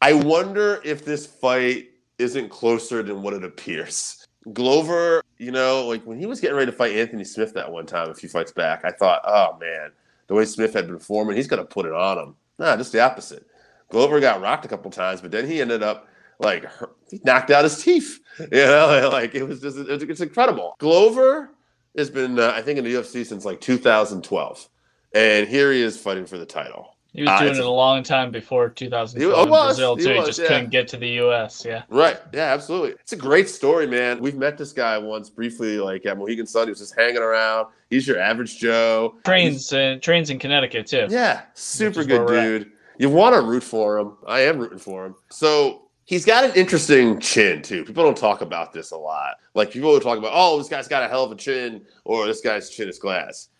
I 0.00 0.12
wonder 0.12 0.80
if 0.84 1.04
this 1.04 1.26
fight 1.26 1.88
isn't 2.18 2.50
closer 2.50 3.02
than 3.02 3.22
what 3.22 3.34
it 3.34 3.44
appears. 3.44 4.24
Glover, 4.52 5.22
you 5.38 5.50
know, 5.50 5.86
like 5.86 6.04
when 6.04 6.18
he 6.18 6.26
was 6.26 6.40
getting 6.40 6.56
ready 6.56 6.70
to 6.70 6.76
fight 6.76 6.94
Anthony 6.94 7.24
Smith 7.24 7.54
that 7.54 7.70
one 7.70 7.86
time 7.86 8.10
a 8.10 8.14
few 8.14 8.28
fights 8.28 8.52
back, 8.52 8.84
I 8.84 8.90
thought, 8.90 9.22
oh 9.24 9.56
man, 9.58 9.90
the 10.26 10.34
way 10.34 10.44
Smith 10.44 10.74
had 10.74 10.86
been 10.86 10.98
forming, 10.98 11.36
he's 11.36 11.46
going 11.46 11.62
to 11.62 11.68
put 11.68 11.86
it 11.86 11.92
on 11.92 12.18
him. 12.18 12.36
Nah, 12.58 12.76
just 12.76 12.92
the 12.92 13.00
opposite. 13.00 13.46
Glover 13.90 14.20
got 14.20 14.40
rocked 14.40 14.64
a 14.64 14.68
couple 14.68 14.90
times, 14.90 15.20
but 15.20 15.30
then 15.30 15.46
he 15.46 15.60
ended 15.60 15.82
up 15.82 16.08
like 16.40 16.66
he 17.10 17.20
knocked 17.24 17.50
out 17.50 17.64
his 17.64 17.82
teeth. 17.82 18.20
You 18.50 18.64
know, 18.64 19.08
like 19.12 19.36
it 19.36 19.44
was 19.44 19.60
just 19.60 19.78
it's, 19.78 20.02
it's 20.02 20.20
incredible. 20.20 20.74
Glover 20.80 21.50
has 21.96 22.10
been, 22.10 22.36
uh, 22.36 22.52
I 22.52 22.62
think, 22.62 22.80
in 22.80 22.84
the 22.84 22.92
UFC 22.92 23.24
since 23.24 23.44
like 23.44 23.60
2012, 23.60 24.68
and 25.14 25.46
here 25.46 25.70
he 25.70 25.80
is 25.80 25.96
fighting 25.96 26.26
for 26.26 26.36
the 26.36 26.44
title. 26.44 26.93
He 27.14 27.22
was 27.22 27.30
Ah, 27.30 27.38
doing 27.40 27.54
it 27.54 27.64
a 27.64 27.70
long 27.70 28.02
time 28.02 28.32
before 28.32 28.68
2012 28.68 29.14
He- 29.14 29.48
oh, 29.48 29.50
was. 29.50 29.76
Brazil 29.76 29.96
He 29.96 30.02
too. 30.02 30.10
He, 30.10 30.18
was, 30.18 30.26
just 30.26 30.38
yeah. 30.40 30.48
couldn't 30.48 30.70
get 30.70 30.88
to 30.88 30.96
the 30.96 31.08
U.S. 31.10 31.64
Yeah, 31.64 31.82
Right. 31.88 32.18
Yeah, 32.32 32.52
absolutely. 32.52 32.90
It's 33.00 33.12
a 33.12 33.16
great 33.16 33.48
story, 33.48 33.86
man. 33.86 34.20
We've 34.20 34.34
met 34.34 34.58
this 34.58 34.72
guy 34.72 34.98
once 34.98 35.30
briefly, 35.30 35.78
like 35.78 36.04
at 36.06 36.18
Mohegan 36.18 36.46
Sun. 36.46 36.66
He 36.66 36.70
was 36.70 36.80
just 36.80 36.98
hanging 36.98 37.18
around. 37.22 37.68
He's 37.88 38.08
your 38.08 38.18
average 38.18 38.58
Joe. 38.58 39.14
trains 39.24 39.72
and 39.72 40.02
trains 40.02 40.30
in 40.30 40.40
Connecticut 40.40 40.88
too. 40.88 41.06
Yeah, 41.08 41.42
super 41.54 42.02
good 42.04 42.26
dude. 42.26 42.72
You 42.98 43.10
want 43.10 43.34
to 43.36 43.42
root 43.42 43.62
for 43.62 43.98
him. 43.98 44.16
I 44.26 44.40
am 44.40 44.58
rooting 44.58 44.78
for 44.78 45.06
him. 45.06 45.14
So 45.30 45.82
he's 46.04 46.24
got 46.24 46.44
an 46.44 46.52
interesting 46.56 47.20
chin 47.20 47.62
too. 47.62 47.84
People 47.84 48.02
don't 48.04 48.16
talk 48.16 48.40
about 48.40 48.72
this 48.72 48.90
a 48.90 48.96
lot. 48.96 49.36
Like 49.54 49.70
people 49.70 49.90
will 49.92 50.00
talk 50.00 50.18
about, 50.18 50.32
oh, 50.34 50.58
this 50.58 50.68
guy's 50.68 50.88
got 50.88 51.04
a 51.04 51.08
hell 51.08 51.22
of 51.24 51.30
a 51.30 51.36
chin, 51.36 51.84
or 52.04 52.26
this 52.26 52.40
guy's 52.40 52.70
chin 52.70 52.88
is 52.88 52.98
glass. 52.98 53.50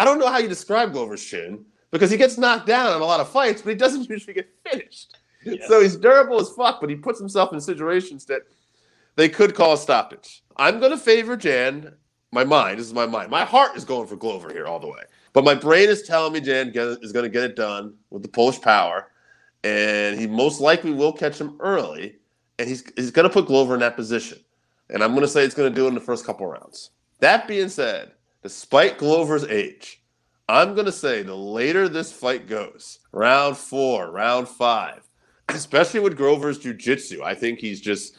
I 0.00 0.04
don't 0.04 0.18
know 0.18 0.26
how 0.28 0.38
you 0.38 0.48
describe 0.48 0.92
Glover's 0.92 1.24
chin 1.24 1.64
because 1.90 2.10
he 2.10 2.16
gets 2.16 2.38
knocked 2.38 2.66
down 2.66 2.94
in 2.94 3.02
a 3.02 3.04
lot 3.04 3.20
of 3.20 3.28
fights, 3.28 3.62
but 3.62 3.70
he 3.70 3.76
doesn't 3.76 4.08
usually 4.10 4.34
get 4.34 4.48
finished. 4.68 5.16
Yeah. 5.44 5.66
So 5.68 5.80
he's 5.80 5.96
durable 5.96 6.40
as 6.40 6.50
fuck, 6.50 6.80
but 6.80 6.90
he 6.90 6.96
puts 6.96 7.18
himself 7.18 7.52
in 7.52 7.60
situations 7.60 8.24
that 8.26 8.42
they 9.16 9.28
could 9.28 9.54
call 9.54 9.74
a 9.74 9.78
stoppage. 9.78 10.42
I'm 10.56 10.78
going 10.80 10.92
to 10.92 10.98
favor 10.98 11.36
Jan. 11.36 11.94
My 12.32 12.44
mind, 12.44 12.78
this 12.78 12.86
is 12.86 12.92
my 12.92 13.06
mind. 13.06 13.30
My 13.30 13.44
heart 13.44 13.76
is 13.76 13.84
going 13.84 14.08
for 14.08 14.16
Glover 14.16 14.52
here 14.52 14.66
all 14.66 14.80
the 14.80 14.88
way. 14.88 15.02
But 15.32 15.44
my 15.44 15.54
brain 15.54 15.88
is 15.88 16.02
telling 16.02 16.32
me 16.32 16.40
Jan 16.40 16.72
is 16.74 17.12
going 17.12 17.24
to 17.24 17.30
get 17.30 17.44
it 17.44 17.56
done 17.56 17.94
with 18.10 18.22
the 18.22 18.28
Polish 18.28 18.60
power. 18.60 19.10
And 19.64 20.18
he 20.18 20.26
most 20.26 20.60
likely 20.60 20.92
will 20.92 21.12
catch 21.12 21.40
him 21.40 21.56
early. 21.60 22.16
And 22.58 22.68
he's, 22.68 22.84
he's 22.96 23.10
going 23.10 23.28
to 23.28 23.32
put 23.32 23.46
Glover 23.46 23.74
in 23.74 23.80
that 23.80 23.96
position. 23.96 24.38
And 24.90 25.02
I'm 25.02 25.10
going 25.10 25.22
to 25.22 25.28
say 25.28 25.44
it's 25.44 25.54
going 25.54 25.72
to 25.72 25.74
do 25.74 25.86
it 25.86 25.88
in 25.88 25.94
the 25.94 26.00
first 26.00 26.24
couple 26.24 26.46
rounds. 26.46 26.90
That 27.20 27.48
being 27.48 27.68
said, 27.68 28.12
despite 28.42 28.98
Glover's 28.98 29.44
age, 29.44 30.02
I'm 30.48 30.74
going 30.74 30.86
to 30.86 30.92
say 30.92 31.22
the 31.22 31.34
later 31.34 31.88
this 31.88 32.12
fight 32.12 32.46
goes, 32.46 33.00
round 33.10 33.56
four, 33.56 34.12
round 34.12 34.48
five, 34.48 35.08
especially 35.48 36.00
with 36.00 36.16
Glover's 36.16 36.58
jujitsu, 36.58 37.20
I 37.22 37.34
think 37.34 37.58
he's 37.58 37.80
just 37.80 38.16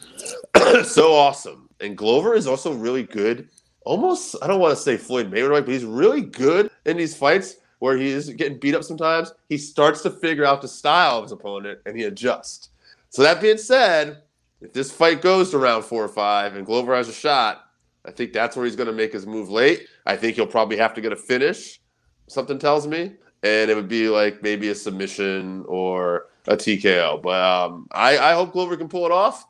so 0.84 1.14
awesome. 1.14 1.70
And 1.80 1.96
Glover 1.96 2.34
is 2.34 2.46
also 2.46 2.74
really 2.74 3.04
good. 3.04 3.48
Almost, 3.86 4.36
I 4.42 4.46
don't 4.46 4.60
want 4.60 4.76
to 4.76 4.82
say 4.82 4.98
Floyd 4.98 5.30
Mayweather, 5.30 5.64
but 5.64 5.68
he's 5.68 5.86
really 5.86 6.20
good 6.20 6.70
in 6.84 6.98
these 6.98 7.16
fights 7.16 7.56
where 7.78 7.96
he 7.96 8.08
is 8.08 8.28
getting 8.30 8.58
beat 8.58 8.74
up 8.74 8.84
sometimes. 8.84 9.32
He 9.48 9.56
starts 9.56 10.02
to 10.02 10.10
figure 10.10 10.44
out 10.44 10.60
the 10.60 10.68
style 10.68 11.18
of 11.18 11.22
his 11.22 11.32
opponent 11.32 11.78
and 11.86 11.96
he 11.96 12.04
adjusts. 12.04 12.68
So 13.08 13.22
that 13.22 13.40
being 13.40 13.56
said, 13.56 14.22
if 14.60 14.74
this 14.74 14.90
fight 14.90 15.22
goes 15.22 15.50
to 15.52 15.58
round 15.58 15.84
four 15.84 16.04
or 16.04 16.08
five 16.08 16.56
and 16.56 16.66
Glover 16.66 16.94
has 16.94 17.08
a 17.08 17.12
shot, 17.12 17.70
I 18.04 18.10
think 18.10 18.34
that's 18.34 18.54
where 18.54 18.66
he's 18.66 18.76
going 18.76 18.88
to 18.88 18.92
make 18.92 19.12
his 19.14 19.26
move 19.26 19.48
late. 19.48 19.86
I 20.04 20.16
think 20.16 20.36
he'll 20.36 20.46
probably 20.46 20.76
have 20.76 20.92
to 20.94 21.00
get 21.00 21.12
a 21.12 21.16
finish. 21.16 21.80
Something 22.28 22.58
tells 22.58 22.86
me, 22.86 23.14
and 23.42 23.70
it 23.70 23.74
would 23.74 23.88
be 23.88 24.08
like 24.08 24.42
maybe 24.42 24.68
a 24.68 24.74
submission 24.74 25.64
or 25.66 26.26
a 26.46 26.56
TKO. 26.56 27.20
But 27.22 27.42
um, 27.42 27.88
I, 27.92 28.18
I 28.18 28.32
hope 28.34 28.52
Glover 28.52 28.76
can 28.76 28.88
pull 28.88 29.06
it 29.06 29.12
off. 29.12 29.46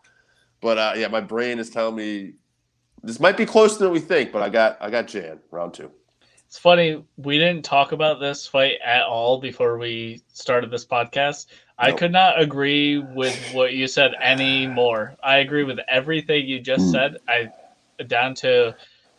But 0.60 0.78
uh, 0.78 0.92
yeah, 0.96 1.08
my 1.08 1.20
brain 1.20 1.58
is 1.58 1.70
telling 1.70 1.94
me 1.96 2.32
this 3.02 3.20
might 3.20 3.36
be 3.36 3.46
closer 3.46 3.78
than 3.78 3.92
we 3.92 4.00
think. 4.00 4.32
But 4.32 4.42
I 4.42 4.48
got 4.48 4.78
I 4.80 4.90
got 4.90 5.06
Jan 5.08 5.38
round 5.50 5.74
two. 5.74 5.90
It's 6.46 6.58
funny 6.58 7.04
we 7.18 7.38
didn't 7.38 7.64
talk 7.64 7.92
about 7.92 8.20
this 8.20 8.46
fight 8.46 8.78
at 8.84 9.02
all 9.02 9.38
before 9.38 9.76
we 9.76 10.22
started 10.32 10.70
this 10.70 10.86
podcast. 10.86 11.46
I 11.78 11.92
could 11.92 12.10
not 12.10 12.40
agree 12.40 12.98
with 12.98 13.36
what 13.52 13.74
you 13.74 13.86
said 13.86 14.14
anymore. 14.20 15.14
I 15.22 15.38
agree 15.38 15.62
with 15.62 15.78
everything 15.88 16.46
you 16.46 16.58
just 16.58 16.86
Hmm. 16.86 16.90
said. 16.90 17.16
I 17.28 17.50
down 18.06 18.34
to 18.36 18.74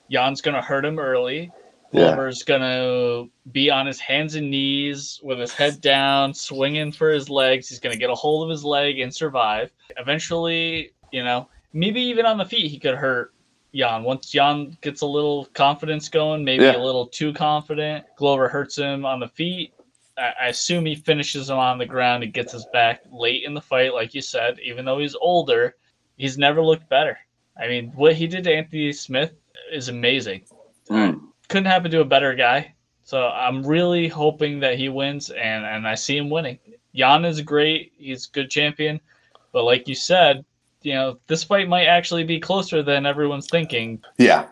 Jan's 0.10 0.41
gonna 0.41 0.62
hurt 0.62 0.84
him 0.84 1.00
early. 1.00 1.52
Yeah. 1.91 2.13
Glover's 2.13 2.43
gonna 2.43 3.25
be 3.52 3.69
on 3.71 3.88
his 3.88 3.99
hands 3.99 4.36
and 4.36 4.52
knees 4.52 5.19
with 5.23 5.39
his 5.39 5.52
head 5.54 5.82
down, 5.82 6.34
swinging 6.34 6.91
for 6.91 7.10
his 7.10 7.30
legs. 7.30 7.67
He's 7.67 7.80
gonna 7.80 7.95
get 7.97 8.10
a 8.12 8.15
hold 8.15 8.43
of 8.43 8.49
his 8.52 8.63
leg 8.63 8.99
and 8.99 9.13
survive. 9.13 9.71
Eventually, 9.97 10.91
you 11.12 11.23
know, 11.23 11.49
maybe 11.73 12.02
even 12.02 12.25
on 12.25 12.38
the 12.38 12.45
feet, 12.45 12.69
he 12.69 12.78
could 12.78 12.95
hurt 12.95 13.34
Jan. 13.73 14.04
Once 14.04 14.30
Jan 14.30 14.78
gets 14.82 15.02
a 15.02 15.06
little 15.08 15.45
confidence 15.54 16.10
going, 16.10 16.43
maybe 16.43 16.63
Yeah. 16.65 16.78
a 16.78 16.84
little 16.84 17.08
too 17.08 17.34
confident, 17.34 18.06
Glover 18.17 18.47
hurts 18.49 18.78
him 18.78 19.06
on 19.06 19.19
the 19.19 19.28
feet. 19.28 19.73
I, 20.17 20.34
I 20.41 20.47
assume 20.47 20.86
he 20.86 20.95
finishes 20.95 21.49
him 21.49 21.58
on 21.58 21.78
the 21.78 21.86
ground 21.86 22.23
and 22.23 22.34
gets 22.34 22.54
his 22.54 22.65
back 22.73 23.02
late 23.12 23.43
in 23.45 23.54
the 23.54 23.62
fight, 23.62 23.93
like 23.93 24.13
you 24.13 24.21
said. 24.21 24.60
Even 24.63 24.86
though 24.86 24.99
he's 24.99 25.15
older, 25.15 25.75
he's 26.17 26.38
never 26.38 26.62
looked 26.62 26.88
better. 26.89 27.17
I 27.60 27.67
mean, 27.67 27.91
what 27.95 28.15
he 28.15 28.28
did 28.28 28.43
to 28.45 28.54
Anthony 28.54 28.91
Smith 28.93 29.34
is 29.71 29.89
amazing. 29.89 30.43
Mm. 30.89 31.29
Couldn't 31.49 31.65
happen 31.65 31.91
to 31.91 32.01
a 32.01 32.05
better 32.05 32.33
guy. 32.33 32.73
So 33.09 33.27
I'm 33.27 33.65
really 33.65 34.07
hoping 34.07 34.59
that 34.59 34.77
he 34.77 34.88
wins, 34.88 35.31
and 35.31 35.65
and 35.65 35.88
I 35.88 35.95
see 35.95 36.15
him 36.15 36.29
winning. 36.29 36.59
Jan 36.93 37.25
is 37.25 37.41
great. 37.41 37.91
He's 37.97 38.27
a 38.27 38.29
good 38.29 38.51
champion, 38.51 39.01
but 39.51 39.63
like 39.63 39.88
you 39.88 39.95
said, 39.95 40.45
you 40.83 40.93
know 40.93 41.17
this 41.25 41.43
fight 41.43 41.67
might 41.67 41.85
actually 41.85 42.23
be 42.23 42.39
closer 42.39 42.83
than 42.83 43.07
everyone's 43.07 43.47
thinking. 43.47 43.99
Yeah, 44.19 44.49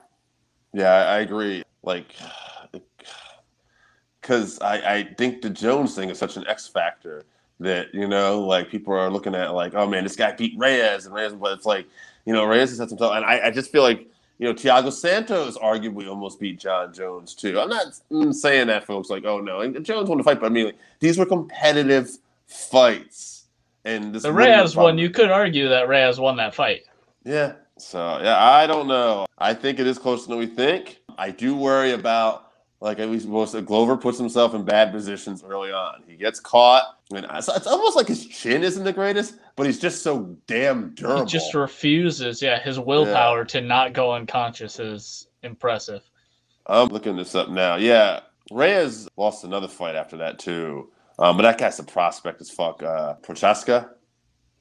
yeah, 0.74 0.92
I 0.92 1.20
agree. 1.20 1.64
Like, 1.84 2.16
because 4.22 4.60
I, 4.60 4.96
I 4.96 5.04
think 5.20 5.44
the 5.44 5.52
Jones 5.52 5.94
thing 5.94 6.10
is 6.10 6.18
such 6.18 6.36
an 6.36 6.48
X 6.48 6.68
factor 6.68 7.26
that 7.60 7.94
you 7.94 8.08
know, 8.08 8.42
like 8.42 8.72
people 8.72 8.94
are 8.94 9.12
looking 9.12 9.36
at 9.36 9.54
like, 9.54 9.76
oh 9.76 9.88
man, 9.88 10.04
this 10.04 10.16
guy 10.16 10.32
beat 10.32 10.58
Reyes 10.58 11.06
and 11.06 11.14
Reyes, 11.14 11.34
but 11.34 11.54
it's 11.54 11.66
like, 11.68 11.88
you 12.26 12.34
know, 12.34 12.44
Reyes 12.44 12.70
has 12.70 12.80
had 12.80 12.90
himself, 12.90 13.14
and 13.14 13.24
I, 13.24 13.48
I 13.48 13.52
just 13.52 13.72
feel 13.72 13.84
like. 13.84 14.10
You 14.40 14.48
know, 14.48 14.54
Thiago 14.54 14.92
Santos 14.92 15.58
arguably 15.58 16.08
almost 16.08 16.40
beat 16.40 16.60
Jon 16.60 16.94
Jones 16.94 17.34
too. 17.34 17.60
I'm 17.60 17.70
not 17.70 17.88
mm, 18.12 18.34
saying 18.34 18.68
that, 18.68 18.86
folks. 18.86 19.10
Like, 19.10 19.26
oh 19.26 19.40
no, 19.40 19.62
and 19.62 19.84
Jones 19.84 20.10
won 20.10 20.18
the 20.18 20.24
fight, 20.24 20.40
but 20.40 20.46
I 20.46 20.50
mean, 20.50 20.66
like, 20.68 20.78
these 21.00 21.18
were 21.18 21.26
competitive 21.26 22.10
fights, 22.46 23.46
and 23.84 24.14
this 24.14 24.24
The 24.24 24.34
Reyes 24.34 24.76
one. 24.76 24.98
You 24.98 25.10
could 25.10 25.32
argue 25.32 25.68
that 25.70 25.88
Reyes 25.88 26.20
won 26.20 26.38
that 26.38 26.54
fight. 26.56 26.84
yeah. 27.24 27.54
So 27.80 28.20
yeah, 28.24 28.44
I 28.44 28.66
don't 28.66 28.88
know. 28.88 29.28
I 29.38 29.54
think 29.54 29.80
it 29.80 29.86
is 29.86 30.00
closer 30.00 30.28
than 30.30 30.40
we 30.40 30.48
think. 30.48 31.00
I 31.20 31.30
do 31.30 31.56
worry 31.56 31.92
about 31.92 32.47
like 32.80 33.00
at 33.00 33.10
least 33.10 33.28
most 33.28 33.54
Glover 33.66 33.98
puts 33.98 34.18
himself 34.18 34.54
in 34.54 34.64
bad 34.64 34.92
positions 34.92 35.44
early 35.44 35.72
on. 35.72 36.04
He 36.08 36.16
gets 36.16 36.40
caught. 36.40 36.84
and 37.12 37.26
it's, 37.34 37.48
it's 37.48 37.68
almost 37.68 37.96
like 37.96 38.08
his 38.08 38.26
chin 38.26 38.64
isn't 38.64 38.84
the 38.84 38.94
greatest, 38.94 39.36
but 39.56 39.66
he's 39.66 39.80
just 39.80 40.04
so 40.04 40.38
damn 40.46 40.94
durable. 40.94 41.22
He 41.22 41.26
just 41.32 41.54
refuses. 41.54 42.42
Yeah, 42.42 42.60
his 42.62 42.80
willpower 42.80 43.46
to 43.46 43.62
not 43.62 43.94
go 43.94 44.14
unconscious 44.14 44.80
is 44.80 45.28
impressive. 45.44 46.04
I'm 46.68 46.90
looking 46.90 47.16
this 47.16 47.34
up 47.34 47.50
now. 47.50 47.78
Yeah, 47.78 48.20
Reyes 48.52 49.08
lost 49.18 49.44
another 49.44 49.68
fight 49.68 49.96
after 49.96 50.18
that 50.18 50.38
too. 50.40 50.92
Um, 51.20 51.36
but 51.38 51.44
that 51.44 51.58
guy's 51.58 51.80
a 51.80 51.84
prospect 51.84 52.42
as 52.42 52.52
fuck. 52.52 52.84
Uh, 52.84 53.16
Prochazka. 53.24 53.90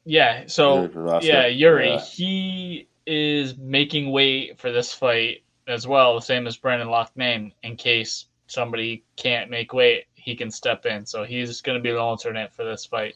Yeah. 0.04 0.44
So 0.46 0.88
Jiri 0.88 1.22
yeah, 1.22 1.44
Jiri, 1.50 1.86
Yeah. 1.96 2.00
he 2.00 2.88
is 3.06 3.56
making 3.58 4.10
weight 4.10 4.58
for 4.58 4.72
this 4.72 4.92
fight 4.92 5.42
as 5.66 5.86
well, 5.86 6.14
the 6.14 6.20
same 6.20 6.46
as 6.46 6.56
Brendan 6.56 6.88
Loughnane. 6.88 7.52
In 7.62 7.76
case 7.76 8.26
somebody 8.46 9.04
can't 9.16 9.50
make 9.50 9.72
weight, 9.72 10.04
he 10.14 10.34
can 10.36 10.50
step 10.50 10.86
in. 10.86 11.04
So 11.06 11.24
he's 11.24 11.60
going 11.60 11.78
to 11.78 11.82
be 11.82 11.90
the 11.90 11.98
alternate 12.00 12.52
for 12.52 12.64
this 12.64 12.84
fight. 12.86 13.14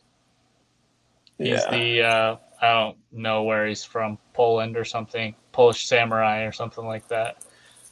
He's 1.38 1.48
Yeah. 1.48 1.70
the 1.70 2.02
uh, 2.02 2.36
I 2.60 2.72
don't 2.72 2.98
know 3.12 3.44
where 3.44 3.66
he's 3.66 3.84
from, 3.84 4.18
Poland 4.34 4.76
or 4.76 4.84
something, 4.84 5.34
Polish 5.52 5.86
samurai 5.86 6.42
or 6.42 6.52
something 6.52 6.84
like 6.84 7.08
that. 7.08 7.44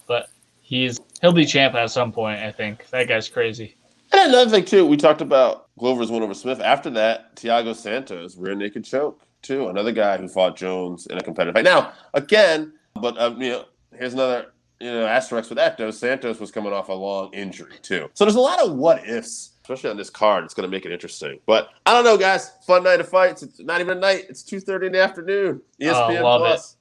But 0.06 0.28
he's 0.60 1.00
he'll 1.20 1.32
be 1.32 1.46
champ 1.46 1.74
at 1.74 1.90
some 1.90 2.12
point. 2.12 2.40
I 2.40 2.52
think 2.52 2.88
that 2.90 3.08
guy's 3.08 3.28
crazy. 3.28 3.76
And 4.12 4.30
another 4.32 4.50
thing 4.50 4.64
too, 4.64 4.86
we 4.86 4.96
talked 4.96 5.20
about 5.20 5.68
Glover's 5.78 6.10
win 6.10 6.22
over 6.22 6.34
Smith. 6.34 6.60
After 6.60 6.90
that, 6.90 7.36
Thiago 7.36 7.74
Santos 7.74 8.36
rear 8.36 8.54
naked 8.54 8.84
choke 8.84 9.22
too. 9.42 9.68
Another 9.68 9.92
guy 9.92 10.16
who 10.18 10.28
fought 10.28 10.56
Jones 10.56 11.06
in 11.06 11.16
a 11.18 11.22
competitive 11.22 11.54
fight. 11.54 11.64
Now 11.64 11.92
again, 12.14 12.72
but 13.00 13.18
um, 13.20 13.40
you 13.40 13.50
know, 13.50 13.64
here's 13.96 14.14
another 14.14 14.52
you 14.80 14.90
know 14.90 15.06
asterisk 15.06 15.50
with 15.50 15.56
that 15.58 15.76
though. 15.78 15.90
Santos 15.90 16.40
was 16.40 16.50
coming 16.50 16.72
off 16.72 16.88
a 16.88 16.92
long 16.92 17.32
injury 17.32 17.76
too, 17.82 18.08
so 18.14 18.24
there's 18.24 18.36
a 18.36 18.40
lot 18.40 18.60
of 18.60 18.74
what 18.74 19.06
ifs, 19.06 19.52
especially 19.62 19.90
on 19.90 19.96
this 19.96 20.10
card. 20.10 20.44
It's 20.44 20.54
going 20.54 20.68
to 20.68 20.74
make 20.74 20.86
it 20.86 20.92
interesting. 20.92 21.38
But 21.46 21.70
I 21.86 21.92
don't 21.92 22.04
know, 22.04 22.16
guys. 22.16 22.52
Fun 22.66 22.84
night 22.84 23.00
of 23.00 23.08
fights. 23.08 23.42
It's 23.42 23.60
not 23.60 23.80
even 23.80 23.98
a 23.98 24.00
night. 24.00 24.26
It's 24.28 24.42
two 24.42 24.60
thirty 24.60 24.86
in 24.86 24.92
the 24.92 25.02
afternoon. 25.02 25.62
E 25.80 25.86
ESPN 25.86 26.20
Plus. 26.20 26.76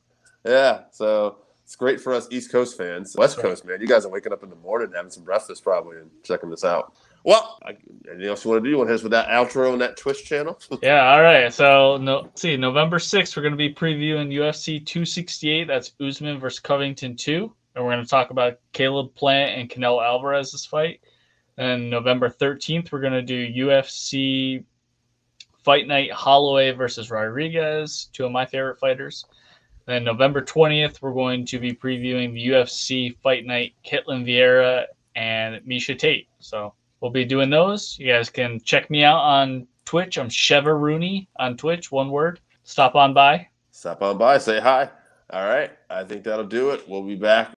Yeah, 0.46 0.82
so. 0.92 1.38
It's 1.64 1.76
great 1.76 2.00
for 2.00 2.14
us 2.14 2.30
East 2.32 2.50
Coast 2.50 2.78
fans. 2.78 3.14
West 3.18 3.40
Coast, 3.40 3.66
man. 3.66 3.82
You 3.82 3.88
guys 3.88 4.06
are 4.06 4.10
waking 4.10 4.32
up 4.32 4.42
in 4.42 4.50
the 4.50 4.56
morning 4.56 4.90
having 4.96 5.12
some 5.12 5.26
breakfast 5.26 5.66
probably 5.66 5.98
and 5.98 6.10
checking 6.24 6.50
this 6.50 6.64
out. 6.64 6.94
Well, 7.24 7.60
I, 7.66 7.76
anything 8.10 8.28
else 8.28 8.46
you 8.46 8.52
want 8.52 8.64
to 8.64 8.68
do? 8.68 8.72
You 8.72 8.78
want 8.78 8.88
to 8.88 8.94
hit 8.94 9.00
us 9.00 9.04
with 9.04 9.12
that 9.12 9.28
outro 9.28 9.74
on 9.74 9.80
that 9.80 9.98
Twitch 9.98 10.26
channel? 10.26 10.60
Yeah, 10.82 11.12
all 11.12 11.22
right. 11.22 11.54
So, 11.54 11.98
no, 11.98 12.30
see, 12.36 12.56
November 12.56 13.00
6th, 13.00 13.36
we're 13.36 13.44
going 13.44 13.54
to 13.54 13.58
be 13.58 13.74
previewing 13.74 14.34
UFC 14.34 14.86
268. 14.86 15.68
That's 15.68 15.92
Usman 16.00 16.40
versus 16.40 16.60
Covington 16.60 17.16
2. 17.16 17.54
And 17.76 17.86
we're 17.86 17.92
going 17.92 18.04
to 18.04 18.10
talk 18.10 18.32
about 18.32 18.60
Caleb 18.72 19.14
Plant 19.16 19.60
and 19.60 19.70
Canelo 19.70 20.04
Alvarez's 20.04 20.66
fight. 20.66 21.02
And 21.58 21.90
November 21.90 22.30
13th, 22.30 22.92
we're 22.92 23.02
going 23.02 23.14
to 23.14 23.22
do 23.22 23.66
UFC 23.66 24.64
Fight 25.64 25.88
Night 25.88 26.12
Holloway 26.12 26.72
versus 26.72 27.12
Rodriguez, 27.12 28.10
two 28.14 28.26
of 28.26 28.32
my 28.32 28.46
favorite 28.46 28.80
fighters. 28.80 29.26
Then 29.86 30.04
November 30.04 30.42
20th, 30.42 31.02
we're 31.02 31.14
going 31.14 31.46
to 31.46 31.60
be 31.60 31.74
previewing 31.74 32.34
the 32.34 32.48
UFC 32.48 33.18
Fight 33.20 33.46
Night 33.46 33.74
Ketlen 33.86 34.26
Vieira 34.26 34.86
and 35.16 35.56
Miesha 35.66 35.98
Tate. 35.98 36.28
So 36.40 36.74
we'll 37.02 37.12
be 37.12 37.26
doing 37.26 37.50
those. 37.50 37.98
You 38.00 38.08
guys 38.14 38.30
can 38.30 38.60
check 38.62 38.90
me 38.90 39.04
out 39.04 39.20
on 39.20 39.68
Twitch. 39.86 40.18
I'm 40.18 40.30
Sheva 40.30 40.80
Rooney 40.80 41.28
on 41.38 41.58
Twitch, 41.58 41.92
one 41.92 42.12
word. 42.12 42.40
Stop 42.64 42.96
on 42.96 43.14
by. 43.14 43.48
Stop 43.72 44.02
on 44.02 44.18
by, 44.18 44.38
say 44.38 44.60
hi. 44.60 44.90
All 45.30 45.46
right, 45.46 45.72
I 45.90 46.04
think 46.04 46.24
that'll 46.24 46.46
do 46.46 46.72
it. 46.72 46.88
We'll 46.88 47.04
be 47.04 47.16
back. 47.16 47.57